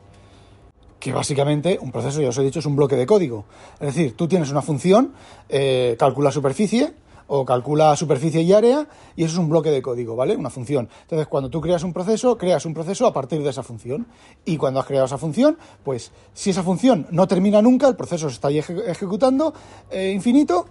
Que 0.99 1.13
básicamente 1.13 1.79
un 1.81 1.91
proceso, 1.91 2.21
ya 2.21 2.29
os 2.29 2.37
he 2.37 2.43
dicho, 2.43 2.59
es 2.59 2.65
un 2.65 2.75
bloque 2.75 2.95
de 2.95 3.07
código. 3.07 3.45
Es 3.79 3.95
decir, 3.95 4.15
tú 4.15 4.27
tienes 4.27 4.51
una 4.51 4.61
función, 4.61 5.13
eh, 5.49 5.95
calcula 5.97 6.31
superficie, 6.31 6.93
o 7.33 7.45
calcula 7.45 7.95
superficie 7.95 8.41
y 8.41 8.51
área 8.51 8.85
y 9.15 9.23
eso 9.23 9.35
es 9.35 9.39
un 9.39 9.47
bloque 9.47 9.71
de 9.71 9.81
código, 9.81 10.17
¿vale? 10.17 10.35
Una 10.35 10.49
función. 10.49 10.89
Entonces, 11.03 11.27
cuando 11.27 11.49
tú 11.49 11.61
creas 11.61 11.81
un 11.81 11.93
proceso, 11.93 12.37
creas 12.37 12.65
un 12.65 12.73
proceso 12.73 13.07
a 13.07 13.13
partir 13.13 13.41
de 13.41 13.49
esa 13.49 13.63
función. 13.63 14.05
Y 14.43 14.57
cuando 14.57 14.81
has 14.81 14.85
creado 14.85 15.05
esa 15.05 15.17
función, 15.17 15.57
pues 15.81 16.11
si 16.33 16.49
esa 16.49 16.61
función 16.61 17.07
no 17.09 17.29
termina 17.29 17.61
nunca, 17.61 17.87
el 17.87 17.95
proceso 17.95 18.29
se 18.29 18.35
está 18.35 18.49
ejecutando 18.51 19.53
eh, 19.89 20.11
infinito 20.13 20.65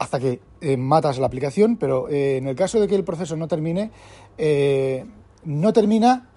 hasta 0.00 0.18
que 0.18 0.40
eh, 0.60 0.76
matas 0.76 1.18
la 1.18 1.26
aplicación, 1.26 1.76
pero 1.76 2.08
eh, 2.08 2.38
en 2.38 2.48
el 2.48 2.56
caso 2.56 2.80
de 2.80 2.88
que 2.88 2.96
el 2.96 3.04
proceso 3.04 3.36
no 3.36 3.46
termine, 3.46 3.92
no 5.44 5.72
termina 5.72 6.27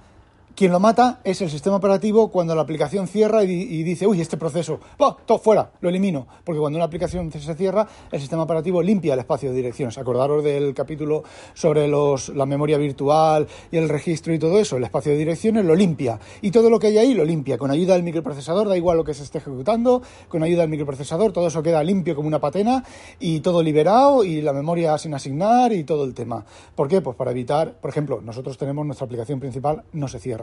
quien 0.55 0.71
lo 0.71 0.79
mata 0.79 1.19
es 1.23 1.41
el 1.41 1.49
sistema 1.49 1.77
operativo 1.77 2.29
cuando 2.29 2.55
la 2.55 2.61
aplicación 2.61 3.07
cierra 3.07 3.43
y, 3.43 3.83
dice, 3.83 4.07
uy, 4.07 4.21
este 4.21 4.37
proceso, 4.37 4.79
va, 5.01 5.15
todo 5.25 5.39
fuera, 5.39 5.71
lo 5.81 5.89
elimino. 5.89 6.27
Porque 6.43 6.59
cuando 6.59 6.77
una 6.77 6.85
aplicación 6.85 7.31
se 7.31 7.55
cierra, 7.55 7.87
el 8.11 8.19
sistema 8.19 8.43
operativo 8.43 8.81
limpia 8.81 9.13
el 9.13 9.19
espacio 9.19 9.49
de 9.49 9.55
direcciones. 9.55 9.97
Acordaros 9.97 10.43
del 10.43 10.73
capítulo 10.73 11.23
sobre 11.53 11.87
los, 11.87 12.29
la 12.29 12.45
memoria 12.45 12.77
virtual 12.77 13.47
y 13.71 13.77
el 13.77 13.89
registro 13.89 14.33
y 14.33 14.39
todo 14.39 14.59
eso. 14.59 14.77
El 14.77 14.83
espacio 14.83 15.11
de 15.11 15.17
direcciones 15.17 15.65
lo 15.65 15.75
limpia. 15.75 16.19
Y 16.41 16.51
todo 16.51 16.69
lo 16.69 16.79
que 16.79 16.87
hay 16.87 16.97
ahí 16.97 17.13
lo 17.13 17.25
limpia. 17.25 17.57
Con 17.57 17.71
ayuda 17.71 17.93
del 17.93 18.03
microprocesador, 18.03 18.67
da 18.67 18.77
igual 18.77 18.97
lo 18.97 19.03
que 19.03 19.13
se 19.13 19.23
esté 19.23 19.37
ejecutando, 19.37 20.01
con 20.27 20.43
ayuda 20.43 20.61
del 20.61 20.69
microprocesador, 20.69 21.31
todo 21.31 21.47
eso 21.47 21.63
queda 21.63 21.83
limpio 21.83 22.15
como 22.15 22.27
una 22.27 22.39
patena 22.39 22.83
y 23.19 23.39
todo 23.41 23.61
liberado 23.63 24.23
y 24.23 24.41
la 24.41 24.53
memoria 24.53 24.97
sin 24.97 25.13
asignar 25.13 25.73
y 25.73 25.83
todo 25.83 26.03
el 26.03 26.13
tema. 26.13 26.45
¿Por 26.75 26.87
qué? 26.87 27.01
Pues 27.01 27.15
para 27.15 27.31
evitar, 27.31 27.73
por 27.73 27.89
ejemplo, 27.89 28.21
nosotros 28.21 28.57
tenemos 28.57 28.85
nuestra 28.85 29.05
aplicación 29.05 29.39
principal, 29.39 29.83
no 29.93 30.07
se 30.07 30.19
cierra. 30.19 30.40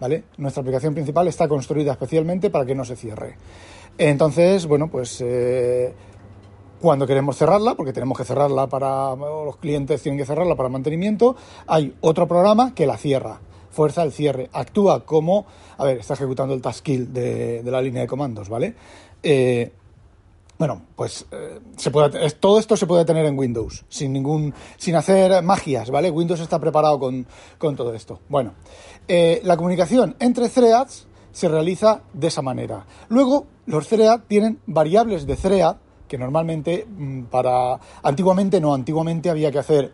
¿Vale? 0.00 0.24
Nuestra 0.38 0.60
aplicación 0.60 0.94
principal 0.94 1.28
está 1.28 1.48
construida 1.48 1.92
especialmente 1.92 2.50
para 2.50 2.64
que 2.66 2.74
no 2.74 2.84
se 2.84 2.96
cierre. 2.96 3.36
Entonces, 3.98 4.66
bueno, 4.66 4.88
pues 4.88 5.22
eh, 5.24 5.94
cuando 6.80 7.06
queremos 7.06 7.36
cerrarla, 7.36 7.74
porque 7.74 7.92
tenemos 7.92 8.18
que 8.18 8.24
cerrarla 8.24 8.66
para, 8.66 9.14
los 9.16 9.56
clientes 9.56 10.02
tienen 10.02 10.18
que 10.18 10.26
cerrarla 10.26 10.54
para 10.56 10.68
mantenimiento, 10.68 11.36
hay 11.66 11.94
otro 12.00 12.28
programa 12.28 12.74
que 12.74 12.86
la 12.86 12.96
cierra. 12.96 13.40
Fuerza 13.70 14.02
el 14.02 14.12
cierre. 14.12 14.48
Actúa 14.52 15.04
como, 15.04 15.46
a 15.76 15.84
ver, 15.84 15.98
está 15.98 16.14
ejecutando 16.14 16.54
el 16.54 16.62
task 16.62 16.82
kill 16.82 17.12
de, 17.12 17.62
la 17.64 17.82
línea 17.82 18.02
de 18.02 18.08
comandos, 18.08 18.48
¿vale? 18.48 18.74
Eh, 19.22 19.70
bueno, 20.58 20.82
pues 20.96 21.26
eh, 21.30 21.60
se 21.76 21.90
puede, 21.90 22.30
todo 22.30 22.58
esto 22.58 22.76
se 22.76 22.86
puede 22.86 23.04
tener 23.04 23.26
en 23.26 23.38
Windows, 23.38 23.84
sin 23.88 24.12
ningún, 24.12 24.54
sin 24.78 24.94
hacer 24.96 25.42
magias, 25.42 25.90
¿vale? 25.90 26.10
Windows 26.10 26.40
está 26.40 26.58
preparado 26.58 26.98
con, 26.98 27.26
todo 27.58 27.92
esto. 27.94 28.20
Bueno, 28.28 28.54
eh, 29.06 29.40
la 29.44 29.56
comunicación 29.56 30.16
entre 30.18 30.48
threads 30.48 31.06
se 31.32 31.48
realiza 31.48 32.00
de 32.14 32.28
esa 32.28 32.40
manera. 32.40 32.86
Luego, 33.08 33.46
los 33.66 33.86
threads 33.86 34.24
tienen 34.28 34.60
variables 34.66 35.26
de 35.26 35.36
thread 35.36 35.76
que 36.08 36.16
normalmente 36.16 36.86
mm, 36.88 37.24
para 37.24 37.78
antiguamente 38.02 38.60
no, 38.60 38.72
antiguamente 38.72 39.28
había 39.28 39.50
que 39.50 39.58
hacer 39.58 39.92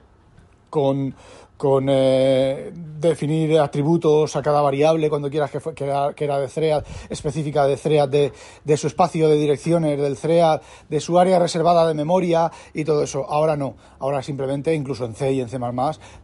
con 0.71 1.15
con 1.63 1.87
eh, 1.89 2.73
definir 2.75 3.57
atributos 3.61 4.35
a 4.35 4.43
cada 4.43 4.61
variable 4.63 5.09
cuando 5.09 5.31
quieras 5.31 5.49
que, 5.49 5.61
que, 5.75 5.85
era, 6.25 6.39
de 6.41 6.49
thread 6.49 6.85
específica 7.09 7.69
de 7.69 7.77
thread 7.77 8.09
de, 8.09 8.33
de, 8.65 8.77
su 8.77 8.89
espacio 8.89 9.29
de 9.29 9.37
direcciones 9.37 9.97
del 9.97 10.17
thread 10.17 10.61
de 10.89 10.99
su 10.99 11.21
área 11.21 11.39
reservada 11.39 11.87
de 11.87 11.95
memoria 11.95 12.51
y 12.75 12.85
todo 12.85 13.05
eso. 13.05 13.25
Ahora 13.31 13.57
no. 13.57 13.77
Ahora 14.01 14.25
simplemente 14.25 14.75
incluso 14.75 15.05
en 15.05 15.15
C 15.15 15.35
y 15.35 15.41
en 15.41 15.49
C++ 15.49 15.61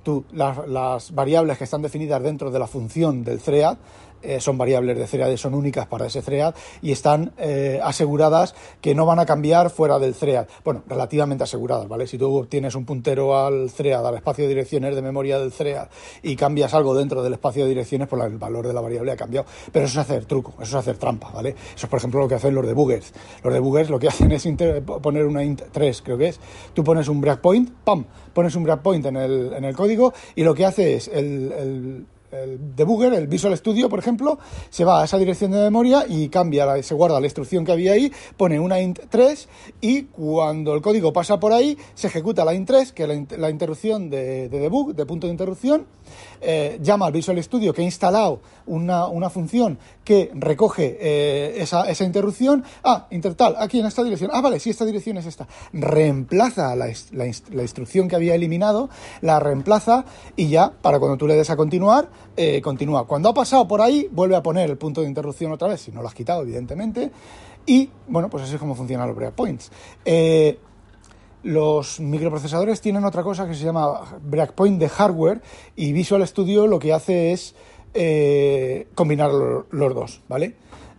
tú 0.03 0.25
las, 0.33 0.67
las 0.67 1.15
variables 1.15 1.57
que 1.57 1.63
están 1.63 1.83
definidas 1.83 2.21
dentro 2.21 2.51
de 2.51 2.59
la 2.59 2.67
función 2.67 3.23
del 3.23 3.39
thread 3.39 3.79
eh, 4.23 4.41
son 4.41 4.59
variables 4.59 4.99
de 4.99 5.05
thread, 5.05 5.37
son 5.37 5.55
únicas 5.55 5.87
para 5.87 6.07
ese 6.07 6.23
thread 6.23 6.55
y 6.83 6.93
están 6.93 7.33
eh, 7.39 7.81
aseguradas 7.83 8.55
que 8.81 8.95
no 8.95 9.07
van 9.07 9.19
a 9.19 9.27
cambiar 9.27 9.71
fuera 9.71 9.99
del 9.99 10.15
thread. 10.15 10.47
Bueno, 10.65 10.83
relativamente 10.87 11.45
aseguradas, 11.45 11.89
¿vale? 11.89 12.07
Si 12.07 12.19
tú 12.19 12.47
tienes 12.47 12.75
un 12.75 12.85
puntero 12.85 13.39
al 13.39 13.71
thread, 13.71 14.05
al 14.05 14.17
espacio 14.17 14.45
de 14.45 14.49
direcciones 14.49 14.95
de 14.95 15.03
memoria 15.03 15.39
del 15.39 15.53
thread 15.53 15.89
y 16.23 16.37
cambias 16.37 16.75
algo 16.75 16.95
dentro 16.95 17.23
del 17.23 17.35
espacio 17.35 17.65
de 17.65 17.71
direcciones, 17.71 18.09
pues 18.09 18.23
el 18.25 18.39
valor 18.39 18.67
de 18.67 18.73
la 18.73 18.81
variable 18.81 19.13
ha 19.13 19.17
cambiado. 19.17 19.47
Pero 19.73 19.87
eso 19.87 20.01
es 20.01 20.07
hacer 20.07 20.25
truco, 20.25 20.55
eso 20.61 20.65
es 20.65 20.75
hacer 20.75 20.97
trampa, 20.97 21.31
¿vale? 21.31 21.51
Eso 21.51 21.87
es, 21.87 21.89
por 21.89 21.99
ejemplo, 21.99 22.21
lo 22.21 22.29
que 22.29 22.35
hacen 22.35 22.55
los 22.55 22.67
debuggers. 22.67 23.13
Los 23.43 23.53
debuggers 23.53 23.91
lo 23.91 23.99
que 23.99 24.09
hacen 24.09 24.33
es 24.33 24.47
poner 25.03 25.27
una 25.27 25.45
int 25.45 25.63
3, 25.73 26.03
creo 26.03 26.19
que 26.19 26.29
es. 26.29 26.41
Tú 26.75 26.85
pones 26.85 27.09
un 27.09 27.21
breakpoint, 27.21 27.71
¡pam! 27.85 28.05
Pones 28.33 28.55
un 28.55 28.65
breakpoint 28.65 29.07
en 29.07 29.17
el, 29.17 29.53
en 29.55 29.65
el 29.65 29.75
código 29.75 30.13
y 30.35 30.43
lo 30.43 30.55
que 30.55 30.65
hace 30.65 30.95
es 30.95 31.09
el 31.09 32.07
debugger, 32.31 33.13
el 33.15 33.27
Visual 33.27 33.57
Studio, 33.57 33.89
por 33.89 33.99
ejemplo, 33.99 34.39
se 34.71 34.85
va 34.85 35.03
a 35.03 35.05
esa 35.05 35.19
dirección 35.19 35.51
de 35.51 35.59
memoria 35.59 36.05
y 36.09 36.29
cambia, 36.29 36.83
se 36.83 36.95
guarda 36.95 37.21
la 37.21 37.27
instrucción 37.27 37.65
que 37.65 37.73
había 37.73 37.93
ahí, 37.93 38.13
pone 38.37 38.61
una 38.61 38.81
int 38.81 39.01
3 39.09 39.49
y 39.81 40.03
cuando 40.05 40.75
el 40.75 40.83
código 40.83 41.13
pasa 41.13 41.41
por 41.41 41.53
ahí, 41.53 41.77
se 41.95 42.09
ejecuta 42.09 42.45
la 42.45 42.55
int 42.55 42.67
3, 42.67 42.93
que 42.93 43.03
es 43.05 43.39
la, 43.39 43.51
interrupción 43.51 44.11
de, 44.11 44.49
debug, 44.49 44.95
de 44.95 45.07
punto 45.07 45.27
de 45.27 45.33
interrupción, 45.33 45.87
eh, 46.41 46.79
llama 46.83 47.07
al 47.07 47.13
Visual 47.13 47.43
Studio 47.43 47.73
que 47.73 47.83
ha 47.83 47.85
instalado 47.85 48.41
una, 48.67 49.31
función 49.31 49.79
que 50.05 50.31
recoge 50.35 50.97
eh, 51.01 51.63
esa, 51.63 51.89
esa, 51.89 52.05
interrupción. 52.05 52.65
Ah, 52.85 53.07
intertal, 53.11 53.57
aquí 53.59 53.81
en 53.81 53.87
esta 53.87 54.03
dirección. 54.05 54.31
Ah, 54.33 54.41
vale, 54.41 54.61
sí, 54.61 54.71
esta 54.71 54.85
dirección 54.85 55.17
es 55.17 55.27
esta. 55.27 55.47
Reemplaza 55.73 56.75
la, 56.77 56.87
la, 57.13 57.27
instrucción 57.27 58.09
que 58.09 58.17
había 58.17 58.35
eliminado, 58.35 58.89
la 59.21 59.41
reemplaza 59.41 60.05
y 60.37 60.49
ya, 60.49 60.71
para 60.71 60.99
cuando 60.99 61.17
tú 61.17 61.27
le 61.27 61.35
des 61.35 61.51
a 61.51 61.57
continuar, 61.57 62.09
eh, 62.37 62.61
continúa. 62.61 63.07
Cuando 63.07 63.29
ha 63.29 63.35
pasado 63.35 63.67
por 63.67 63.81
ahí, 63.81 64.09
vuelve 64.11 64.37
a 64.37 64.43
poner 64.43 64.71
el 64.71 64.79
punto 64.79 65.03
de 65.03 65.09
interrupción 65.09 65.53
otra 65.53 65.69
vez, 65.69 65.81
si 65.81 65.93
no 65.93 66.03
lo 66.03 66.09
has 66.09 66.15
quitado, 66.15 66.43
evidentemente. 66.43 67.11
Y, 67.67 67.91
bueno, 68.07 68.31
pues 68.31 68.45
así 68.45 68.55
es 68.55 68.61
como 68.61 68.75
funcionan 68.75 69.09
los 69.09 69.17
breakpoints. 69.17 69.71
Los 71.43 72.01
microprocesadores 72.01 72.81
tienen 72.81 73.05
otra 73.05 73.23
cosa 73.23 73.47
que 73.47 73.55
se 73.55 73.65
llama 73.65 74.19
breakpoint 74.23 74.79
de 74.79 74.89
hardware 74.89 75.41
y 75.77 75.93
Visual 75.93 76.27
Studio 76.27 76.67
lo 76.67 76.79
que 76.79 76.93
hace 76.93 77.33
es 77.33 77.55
eh, 77.95 78.89
combinar 78.95 79.31
los 79.33 79.95
dos, 79.95 80.21
¿vale? 80.29 80.57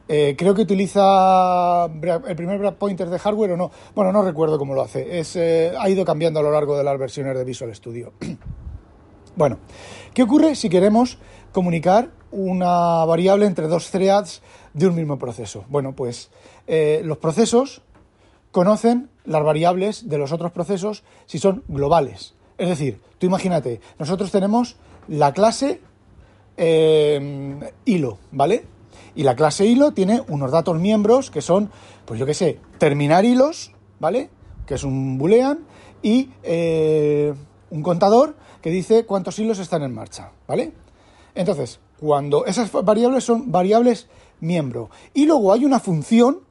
creo 0.07 0.55
que 0.55 0.63
utiliza 0.63 1.85
el 1.85 2.35
primer 2.35 2.57
breakpointer 2.57 3.11
de 3.11 3.19
hardware 3.19 3.51
o 3.51 3.57
no. 3.57 3.69
Bueno, 3.93 4.11
no 4.11 4.23
recuerdo 4.23 4.57
cómo 4.57 4.73
lo 4.73 4.81
hace. 4.81 5.19
Es, 5.19 5.35
ha 5.35 5.87
ido 5.87 6.03
cambiando 6.03 6.39
a 6.39 6.43
lo 6.43 6.51
largo 6.51 6.75
de 6.75 6.83
las 6.83 6.97
versiones 6.97 7.37
de 7.37 7.43
Visual 7.43 7.75
Studio. 7.75 8.13
Bueno, 9.39 9.59
¿qué 10.13 10.23
ocurre 10.23 10.53
si 10.55 10.67
queremos 10.67 11.17
comunicar 11.53 12.09
una 12.31 13.05
variable 13.05 13.45
entre 13.45 13.67
dos 13.67 13.89
threads 13.89 14.41
de 14.73 14.87
un 14.87 14.95
mismo 14.95 15.17
proceso? 15.17 15.63
Bueno, 15.69 15.95
pues 15.95 16.29
eh, 16.67 17.01
los 17.05 17.19
procesos 17.19 17.81
conocen 18.51 19.09
las 19.25 19.43
variables 19.43 20.09
de 20.09 20.17
los 20.17 20.31
otros 20.31 20.51
procesos 20.51 21.03
si 21.25 21.39
son 21.39 21.63
globales. 21.67 22.35
Es 22.57 22.69
decir, 22.69 22.99
tú 23.17 23.27
imagínate, 23.27 23.79
nosotros 23.97 24.31
tenemos 24.31 24.75
la 25.07 25.33
clase 25.33 25.81
eh, 26.57 27.71
hilo, 27.85 28.17
¿vale? 28.31 28.65
Y 29.15 29.23
la 29.23 29.35
clase 29.35 29.65
hilo 29.65 29.91
tiene 29.91 30.21
unos 30.27 30.51
datos 30.51 30.77
miembros 30.79 31.31
que 31.31 31.41
son, 31.41 31.71
pues 32.05 32.19
yo 32.19 32.25
qué 32.25 32.33
sé, 32.33 32.59
terminar 32.77 33.25
hilos, 33.25 33.73
¿vale? 33.99 34.29
Que 34.65 34.75
es 34.75 34.83
un 34.83 35.17
boolean, 35.17 35.65
y 36.01 36.31
eh, 36.43 37.33
un 37.69 37.83
contador 37.83 38.35
que 38.61 38.71
dice 38.71 39.05
cuántos 39.05 39.39
hilos 39.39 39.59
están 39.59 39.83
en 39.83 39.93
marcha, 39.93 40.31
¿vale? 40.47 40.73
Entonces, 41.35 41.79
cuando 41.99 42.45
esas 42.45 42.71
variables 42.71 43.23
son 43.23 43.51
variables 43.51 44.07
miembro 44.39 44.89
y 45.13 45.25
luego 45.25 45.51
hay 45.53 45.65
una 45.65 45.79
función, 45.79 46.41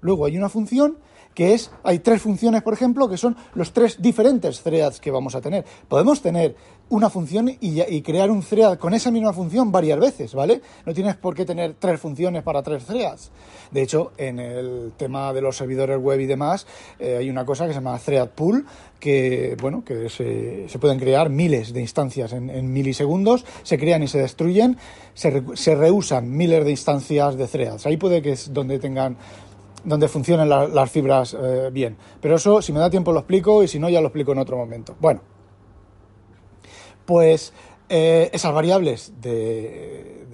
luego 0.00 0.26
hay 0.26 0.36
una 0.36 0.48
función 0.48 0.98
que 1.36 1.52
es, 1.52 1.70
hay 1.84 1.98
tres 1.98 2.22
funciones, 2.22 2.62
por 2.62 2.72
ejemplo, 2.72 3.10
que 3.10 3.18
son 3.18 3.36
los 3.54 3.74
tres 3.74 4.00
diferentes 4.00 4.62
threads 4.62 5.00
que 5.00 5.10
vamos 5.10 5.34
a 5.34 5.42
tener. 5.42 5.66
Podemos 5.86 6.22
tener 6.22 6.56
una 6.88 7.10
función 7.10 7.50
y, 7.60 8.00
crear 8.00 8.30
un 8.30 8.42
thread 8.42 8.78
con 8.78 8.94
esa 8.94 9.10
misma 9.10 9.34
función 9.34 9.70
varias 9.70 9.98
veces, 10.00 10.32
¿vale? 10.32 10.62
No 10.86 10.94
tienes 10.94 11.16
por 11.16 11.34
qué 11.34 11.44
tener 11.44 11.74
tres 11.78 12.00
funciones 12.00 12.42
para 12.42 12.62
tres 12.62 12.86
threads. 12.86 13.30
De 13.70 13.82
hecho, 13.82 14.12
en 14.16 14.38
el 14.38 14.92
tema 14.96 15.34
de 15.34 15.42
los 15.42 15.58
servidores 15.58 15.98
web 15.98 16.20
y 16.20 16.26
demás, 16.26 16.66
eh, 16.98 17.16
hay 17.18 17.28
una 17.28 17.44
cosa 17.44 17.66
que 17.66 17.72
se 17.72 17.80
llama 17.80 17.98
thread 17.98 18.30
pool, 18.30 18.64
que, 18.98 19.58
bueno, 19.60 19.84
que 19.84 20.08
se, 20.08 20.78
pueden 20.78 20.98
crear 20.98 21.28
miles 21.28 21.74
de 21.74 21.82
instancias 21.82 22.32
en, 22.32 22.72
milisegundos, 22.72 23.44
se 23.62 23.76
crean 23.76 24.02
y 24.02 24.08
se 24.08 24.20
destruyen, 24.20 24.78
se, 25.12 25.74
reusan 25.74 26.34
miles 26.34 26.64
de 26.64 26.70
instancias 26.70 27.36
de 27.36 27.46
threads. 27.46 27.84
Ahí 27.84 27.98
puede 27.98 28.22
que 28.22 28.32
es 28.32 28.54
donde 28.54 28.78
tengan 28.78 29.18
donde 29.86 30.08
funcionen 30.08 30.48
las 30.48 30.90
fibras 30.90 31.34
eh, 31.40 31.70
bien. 31.72 31.96
Pero 32.20 32.34
eso, 32.34 32.60
si 32.60 32.72
me 32.72 32.80
da 32.80 32.90
tiempo, 32.90 33.12
lo 33.12 33.20
explico 33.20 33.62
y 33.62 33.68
si 33.68 33.78
no, 33.78 33.88
ya 33.88 34.00
lo 34.00 34.08
explico 34.08 34.32
en 34.32 34.38
otro 34.38 34.56
momento. 34.56 34.96
Bueno, 35.00 35.20
pues 37.06 37.52
eh, 37.88 38.28
esas 38.32 38.52
variables 38.52 39.12
de, 39.20 40.26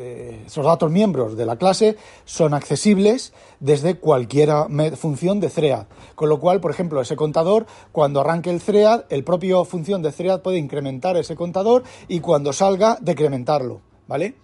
esos 0.47 0.64
datos 0.64 0.90
miembros 0.90 1.37
de 1.37 1.44
la 1.44 1.56
clase 1.56 1.97
son 2.25 2.54
accesibles 2.54 3.35
desde 3.61 3.99
cualquier 3.99 4.50
función 4.97 5.38
de 5.38 5.50
thread. 5.50 5.87
Con 6.14 6.30
lo 6.30 6.40
cual, 6.40 6.61
por 6.61 6.71
ejemplo, 6.71 7.00
ese 7.00 7.14
contador, 7.14 7.66
cuando 7.92 8.21
arranque 8.21 8.50
el 8.50 8.61
thread, 8.61 9.04
el 9.11 9.23
propio 9.23 9.64
función 9.64 10.00
de 10.00 10.12
thread 10.12 10.40
puede 10.40 10.59
incrementar 10.59 11.16
ese 11.18 11.37
contador 11.37 11.82
y 12.09 12.21
cuando 12.21 12.54
salga, 12.54 12.97
decrementarlo. 13.00 13.80
¿Vale? 14.09 14.35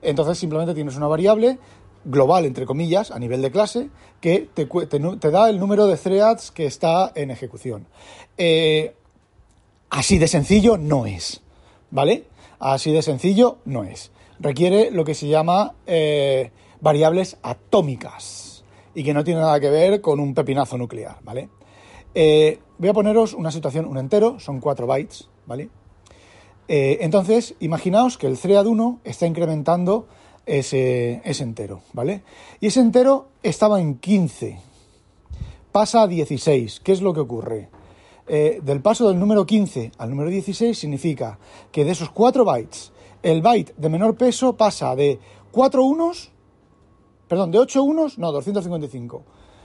Entonces 0.00 0.38
simplemente 0.38 0.74
tienes 0.74 0.96
una 0.96 1.06
variable 1.06 1.58
global, 2.04 2.44
entre 2.44 2.66
comillas, 2.66 3.10
a 3.10 3.18
nivel 3.18 3.42
de 3.42 3.50
clase, 3.50 3.88
que 4.20 4.48
te, 4.54 5.30
da 5.30 5.50
el 5.50 5.58
número 5.58 5.86
de 5.86 5.96
threads 5.96 6.50
que 6.50 6.66
está 6.66 7.12
en 7.14 7.30
ejecución. 7.30 7.86
Eh, 8.36 8.94
así 9.90 10.18
de 10.18 10.28
sencillo 10.28 10.76
no 10.76 11.06
es, 11.06 11.42
¿vale? 11.90 12.24
Así 12.58 12.92
de 12.92 13.02
sencillo 13.02 13.58
no 13.64 13.84
es. 13.84 14.12
Requiere 14.38 14.90
lo 14.90 15.04
que 15.04 15.14
se 15.14 15.28
llama 15.28 15.74
eh, 15.86 16.50
variables 16.80 17.36
atómicas 17.42 18.64
y 18.94 19.04
que 19.04 19.14
no 19.14 19.24
tiene 19.24 19.40
nada 19.40 19.60
que 19.60 19.70
ver 19.70 20.00
con 20.00 20.20
un 20.20 20.34
pepinazo 20.34 20.78
nuclear, 20.78 21.18
¿vale? 21.22 21.48
Eh, 22.14 22.58
voy 22.78 22.88
a 22.88 22.92
poneros 22.92 23.32
una 23.32 23.50
situación, 23.50 23.86
un 23.86 23.98
entero, 23.98 24.38
son 24.38 24.60
4 24.60 24.86
bytes, 24.86 25.28
¿vale? 25.46 25.68
entonces, 26.68 27.54
imaginaos 27.60 28.16
que 28.16 28.26
el 28.26 28.38
thread 28.38 28.64
1 28.64 29.00
está 29.04 29.26
incrementando 29.26 30.06
ese, 30.46 31.22
entero, 31.24 31.82
¿vale? 31.92 32.22
Y 32.60 32.66
ese 32.66 32.80
entero 32.80 33.28
estaba 33.42 33.80
en 33.80 33.98
15, 33.98 34.58
pasa 35.70 36.02
a 36.02 36.06
16. 36.06 36.80
¿Qué 36.80 36.92
es 36.92 37.02
lo 37.02 37.12
que 37.12 37.20
ocurre? 37.20 37.68
Eh, 38.26 38.60
del 38.62 38.80
paso 38.80 39.08
del 39.08 39.18
número 39.18 39.44
15 39.44 39.92
al 39.98 40.10
número 40.10 40.30
16 40.30 40.78
significa 40.78 41.38
que 41.70 41.84
de 41.84 41.90
esos 41.90 42.10
4 42.10 42.44
bytes, 42.44 42.92
el 43.22 43.42
byte 43.42 43.74
de 43.76 43.88
menor 43.88 44.16
peso 44.16 44.56
pasa 44.56 44.96
de 44.96 45.18
4 45.50 45.84
unos, 45.84 46.30
perdón, 47.28 47.50
de 47.50 47.58
8 47.58 47.82
unos, 47.82 48.18
no, 48.18 48.32
255. 48.32 49.24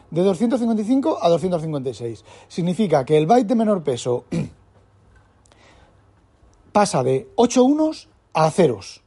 De 0.10 0.24
255 0.24 1.20
a 1.22 1.30
256. 1.30 2.24
Significa 2.48 3.04
que 3.04 3.18
el 3.18 3.26
byte 3.26 3.48
de 3.48 3.56
menor 3.56 3.84
peso 3.84 4.26
pasa 6.72 7.04
de 7.04 7.30
8 7.36 7.64
unos 7.64 8.10
a 8.34 8.50
ceros. 8.52 9.02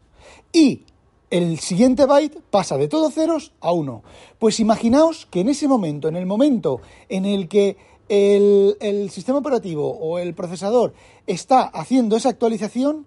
Y 0.52 0.84
el 1.30 1.60
siguiente 1.60 2.06
byte 2.06 2.40
pasa 2.50 2.76
de 2.76 2.88
todos 2.88 3.14
ceros 3.14 3.52
a 3.60 3.72
1. 3.72 4.02
Pues 4.38 4.58
imaginaos 4.58 5.26
que 5.26 5.40
en 5.40 5.48
ese 5.48 5.68
momento, 5.68 6.08
en 6.08 6.16
el 6.16 6.26
momento 6.26 6.80
en 7.08 7.24
el 7.24 7.48
que 7.48 7.76
el, 8.08 9.08
sistema 9.10 9.38
operativo 9.38 9.88
o 9.88 10.18
el 10.18 10.34
procesador 10.34 10.92
está 11.26 11.62
haciendo 11.62 12.16
esa 12.16 12.30
actualización, 12.30 13.06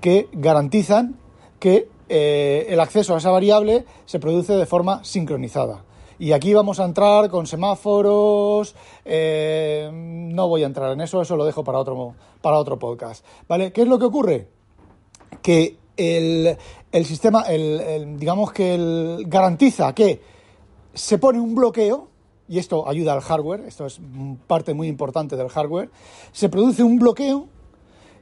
que 0.00 0.28
garantizan 0.32 1.16
que 1.60 1.88
eh, 2.08 2.66
el 2.68 2.80
acceso 2.80 3.14
a 3.14 3.18
esa 3.18 3.30
variable 3.30 3.84
se 4.04 4.20
produce 4.20 4.54
de 4.54 4.66
forma 4.66 5.02
sincronizada. 5.04 5.84
Y 6.18 6.32
aquí 6.32 6.54
vamos 6.54 6.80
a 6.80 6.84
entrar 6.84 7.28
con 7.28 7.46
semáforos. 7.46 8.74
Eh, 9.04 9.90
no 9.92 10.48
voy 10.48 10.62
a 10.62 10.66
entrar 10.66 10.92
en 10.92 11.00
eso, 11.00 11.20
eso 11.20 11.36
lo 11.36 11.44
dejo 11.44 11.62
para 11.62 11.78
otro, 11.78 12.14
para 12.40 12.58
otro 12.58 12.78
podcast. 12.78 13.24
¿Vale? 13.48 13.72
¿Qué 13.72 13.82
es 13.82 13.88
lo 13.88 13.98
que 13.98 14.04
ocurre? 14.06 14.48
Que 15.42 15.76
el, 15.96 16.56
sistema, 17.04 17.44
digamos 17.48 18.52
que 18.52 19.24
garantiza 19.26 19.94
que 19.94 20.20
se 20.94 21.18
pone 21.18 21.40
un 21.40 21.54
bloqueo, 21.54 22.08
y 22.48 22.58
esto 22.58 22.88
ayuda 22.88 23.12
al 23.12 23.20
hardware, 23.20 23.60
esto 23.66 23.86
es 23.86 24.00
parte 24.46 24.72
muy 24.72 24.88
importante 24.88 25.36
del 25.36 25.48
hardware, 25.48 25.90
se 26.32 26.48
produce 26.48 26.82
un 26.82 26.98
bloqueo 26.98 27.48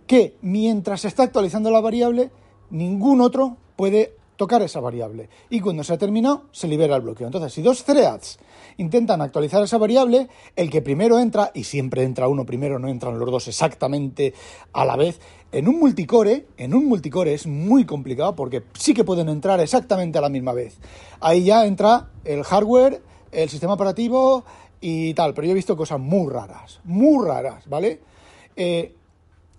que 0.07 0.37
mientras 0.43 1.03
se 1.03 1.09
está 1.09 1.23
actualizando 1.23 1.71
la 1.71 1.81
variable, 1.81 2.31
ningún 2.71 3.21
otro 3.21 3.57
puede 3.77 4.15
tocar 4.37 4.63
esa 4.63 4.81
variable. 4.81 5.29
Y 5.51 5.61
cuando 5.61 5.85
se 5.85 5.93
ha 5.93 5.99
terminado, 5.99 6.45
se 6.53 6.67
libera 6.67 6.97
el 6.97 7.03
bloqueo. 7.03 7.27
Entonces, 7.27 7.53
si 7.53 7.63
dos 7.63 7.85
threads 7.85 8.39
intentan 8.79 9.21
actualizar 9.21 9.63
esa 9.63 9.79
variable, 9.79 10.29
el 10.57 10.71
que 10.71 10.83
primero 10.83 11.19
entra, 11.19 11.51
y 11.55 11.65
siempre 11.65 12.03
entra 12.03 12.29
uno 12.29 12.45
primero, 12.45 12.79
no 12.79 12.89
entran 12.89 13.19
los 13.19 13.31
dos 13.31 13.49
exactamente 13.49 14.35
a 14.73 14.85
la 14.85 14.97
vez, 14.97 15.21
en 15.53 15.69
un 15.69 15.79
multicore, 15.79 16.47
en 16.57 16.75
un 16.75 16.87
multicore 16.87 17.33
es 17.33 17.47
muy 17.47 17.85
complicado 17.85 18.35
porque 18.35 18.65
sí 18.77 18.93
que 18.93 19.05
pueden 19.05 19.29
entrar 19.29 19.61
exactamente 19.61 20.19
a 20.19 20.21
la 20.21 20.29
misma 20.29 20.53
vez. 20.53 20.79
Ahí 21.21 21.45
ya 21.45 21.65
entra 21.65 22.09
el 22.25 22.43
hardware, 22.43 23.01
el 23.31 23.49
sistema 23.49 23.75
operativo 23.75 24.45
y 24.81 25.15
tal, 25.15 25.33
pero 25.33 25.47
yo 25.47 25.53
he 25.53 25.55
visto 25.55 25.77
cosas 25.77 26.01
muy 26.01 26.29
raras, 26.29 26.81
muy 26.83 27.25
raras, 27.25 27.69
¿vale? 27.69 28.01
Eh, 28.57 28.97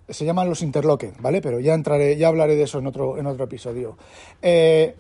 se 0.08 0.26
llaman 0.26 0.50
los 0.50 0.62
interlocked, 0.62 1.14
¿vale? 1.20 1.42
Pero 1.42 1.60
ya 1.60 1.74
entraré, 1.74 2.18
ya 2.18 2.28
hablaré 2.28 2.56
de 2.56 2.64
eso 2.64 2.80
en 2.80 2.88
otro, 2.88 3.18
en 3.18 3.26
otro 3.26 3.46
episodio. 3.46 3.98
Eh, 4.42 4.96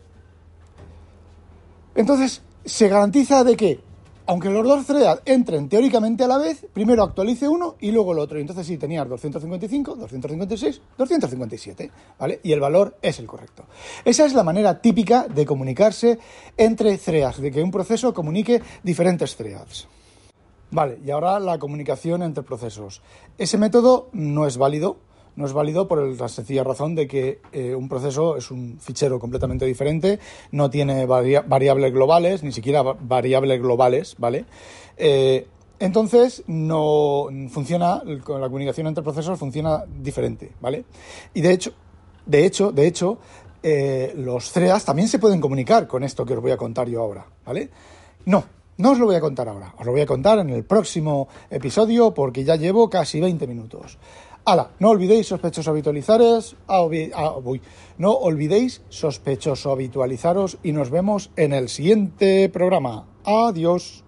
entonces, 1.96 2.42
se 2.66 2.90
garantiza 2.90 3.44
de 3.44 3.56
que, 3.56 3.80
aunque 4.26 4.50
los 4.50 4.66
dos 4.66 4.86
threads 4.88 5.22
entren 5.26 5.70
teóricamente 5.70 6.24
a 6.24 6.28
la 6.28 6.40
vez, 6.40 6.66
primero 6.74 7.04
actualice 7.04 7.48
uno 7.48 7.76
y 7.80 7.92
luego 7.92 8.14
el 8.14 8.20
otro. 8.20 8.38
Y 8.38 8.42
entonces 8.42 8.66
sí, 8.66 8.78
tenías 8.78 9.08
255, 9.08 9.96
256, 9.96 10.82
257, 10.98 11.92
¿vale? 12.20 12.40
Y 12.44 12.52
el 12.52 12.60
valor 12.60 12.98
es 13.02 13.20
el 13.20 13.28
correcto. 13.28 13.66
Esa 14.04 14.26
es 14.26 14.34
la 14.34 14.44
manera 14.44 14.82
típica 14.82 15.28
de 15.28 15.46
comunicarse 15.46 16.18
entre 16.58 16.98
threads, 16.98 17.40
de 17.40 17.52
que 17.52 17.62
un 17.62 17.72
proceso 17.72 18.14
comunique 18.14 18.62
diferentes 18.84 19.36
threads. 19.36 19.88
Vale, 20.76 21.00
y 21.06 21.10
ahora 21.10 21.40
la 21.40 21.58
comunicación 21.58 22.22
entre 22.22 22.44
procesos. 22.44 23.02
Ese 23.38 23.58
método 23.58 24.10
no 24.12 24.46
es 24.46 24.58
válido, 24.58 24.98
no 25.38 25.46
es 25.46 25.54
válido 25.54 25.88
por 25.88 26.04
la 26.04 26.28
sencilla 26.28 26.66
razón 26.66 26.96
de 26.96 27.08
que 27.08 27.40
eh, 27.54 27.74
un 27.74 27.88
proceso 27.88 28.36
es 28.36 28.52
un 28.52 28.78
fichero 28.82 29.18
completamente 29.18 29.66
diferente, 29.66 30.20
no 30.52 30.70
tiene 30.70 31.06
variables 31.06 31.94
globales, 31.94 32.44
ni 32.44 32.52
siquiera 32.52 32.82
variables 32.84 33.62
globales, 33.62 34.18
¿vale? 34.18 34.44
Eh, 34.98 35.48
entonces, 35.80 36.44
no 36.48 37.28
funciona, 37.50 38.04
la 38.04 38.20
comunicación 38.20 38.88
entre 38.88 39.02
procesos 39.02 39.40
funciona 39.40 39.86
diferente, 39.88 40.52
¿vale? 40.60 40.84
Y 41.34 41.40
de 41.40 41.54
hecho, 41.54 41.72
de 42.26 42.46
hecho, 42.46 42.74
de 42.74 42.86
hecho, 42.86 43.18
eh, 43.64 44.12
los 44.18 44.52
CREAS 44.52 44.84
también 44.84 45.08
se 45.08 45.20
pueden 45.20 45.40
comunicar 45.40 45.88
con 45.88 46.04
esto 46.04 46.26
que 46.26 46.34
os 46.34 46.42
voy 46.42 46.52
a 46.52 46.58
contar 46.58 46.90
yo 46.90 47.02
ahora, 47.02 47.26
¿vale? 47.46 47.70
No, 48.26 48.44
no 48.78 48.92
os 48.92 49.00
lo 49.00 49.06
voy 49.06 49.16
a 49.16 49.22
contar 49.22 49.48
ahora, 49.48 49.74
os 49.78 49.86
lo 49.86 49.92
voy 49.92 50.02
a 50.02 50.06
contar 50.06 50.40
en 50.40 50.50
el 50.50 50.64
próximo 50.64 51.28
episodio 51.50 52.14
porque 52.14 52.44
ya 52.44 52.56
llevo 52.56 52.90
casi 52.90 53.20
20 53.20 53.48
minutos. 53.48 53.98
Hala, 54.48 54.70
no 54.78 54.90
olvidéis 54.92 55.28
sospechosos 55.28 55.68
habitualizaros, 55.70 56.56
ah, 56.68 56.88
ah, 57.16 57.36
no 57.98 58.12
olvidéis 58.12 58.84
sospechoso 58.90 59.72
habitualizaros 59.72 60.60
y 60.62 60.72
nos 60.72 60.92
vemos 60.92 61.32
en 61.36 61.54
el 61.54 61.68
siguiente 61.68 62.48
programa. 62.50 63.08
Adiós. 63.24 64.05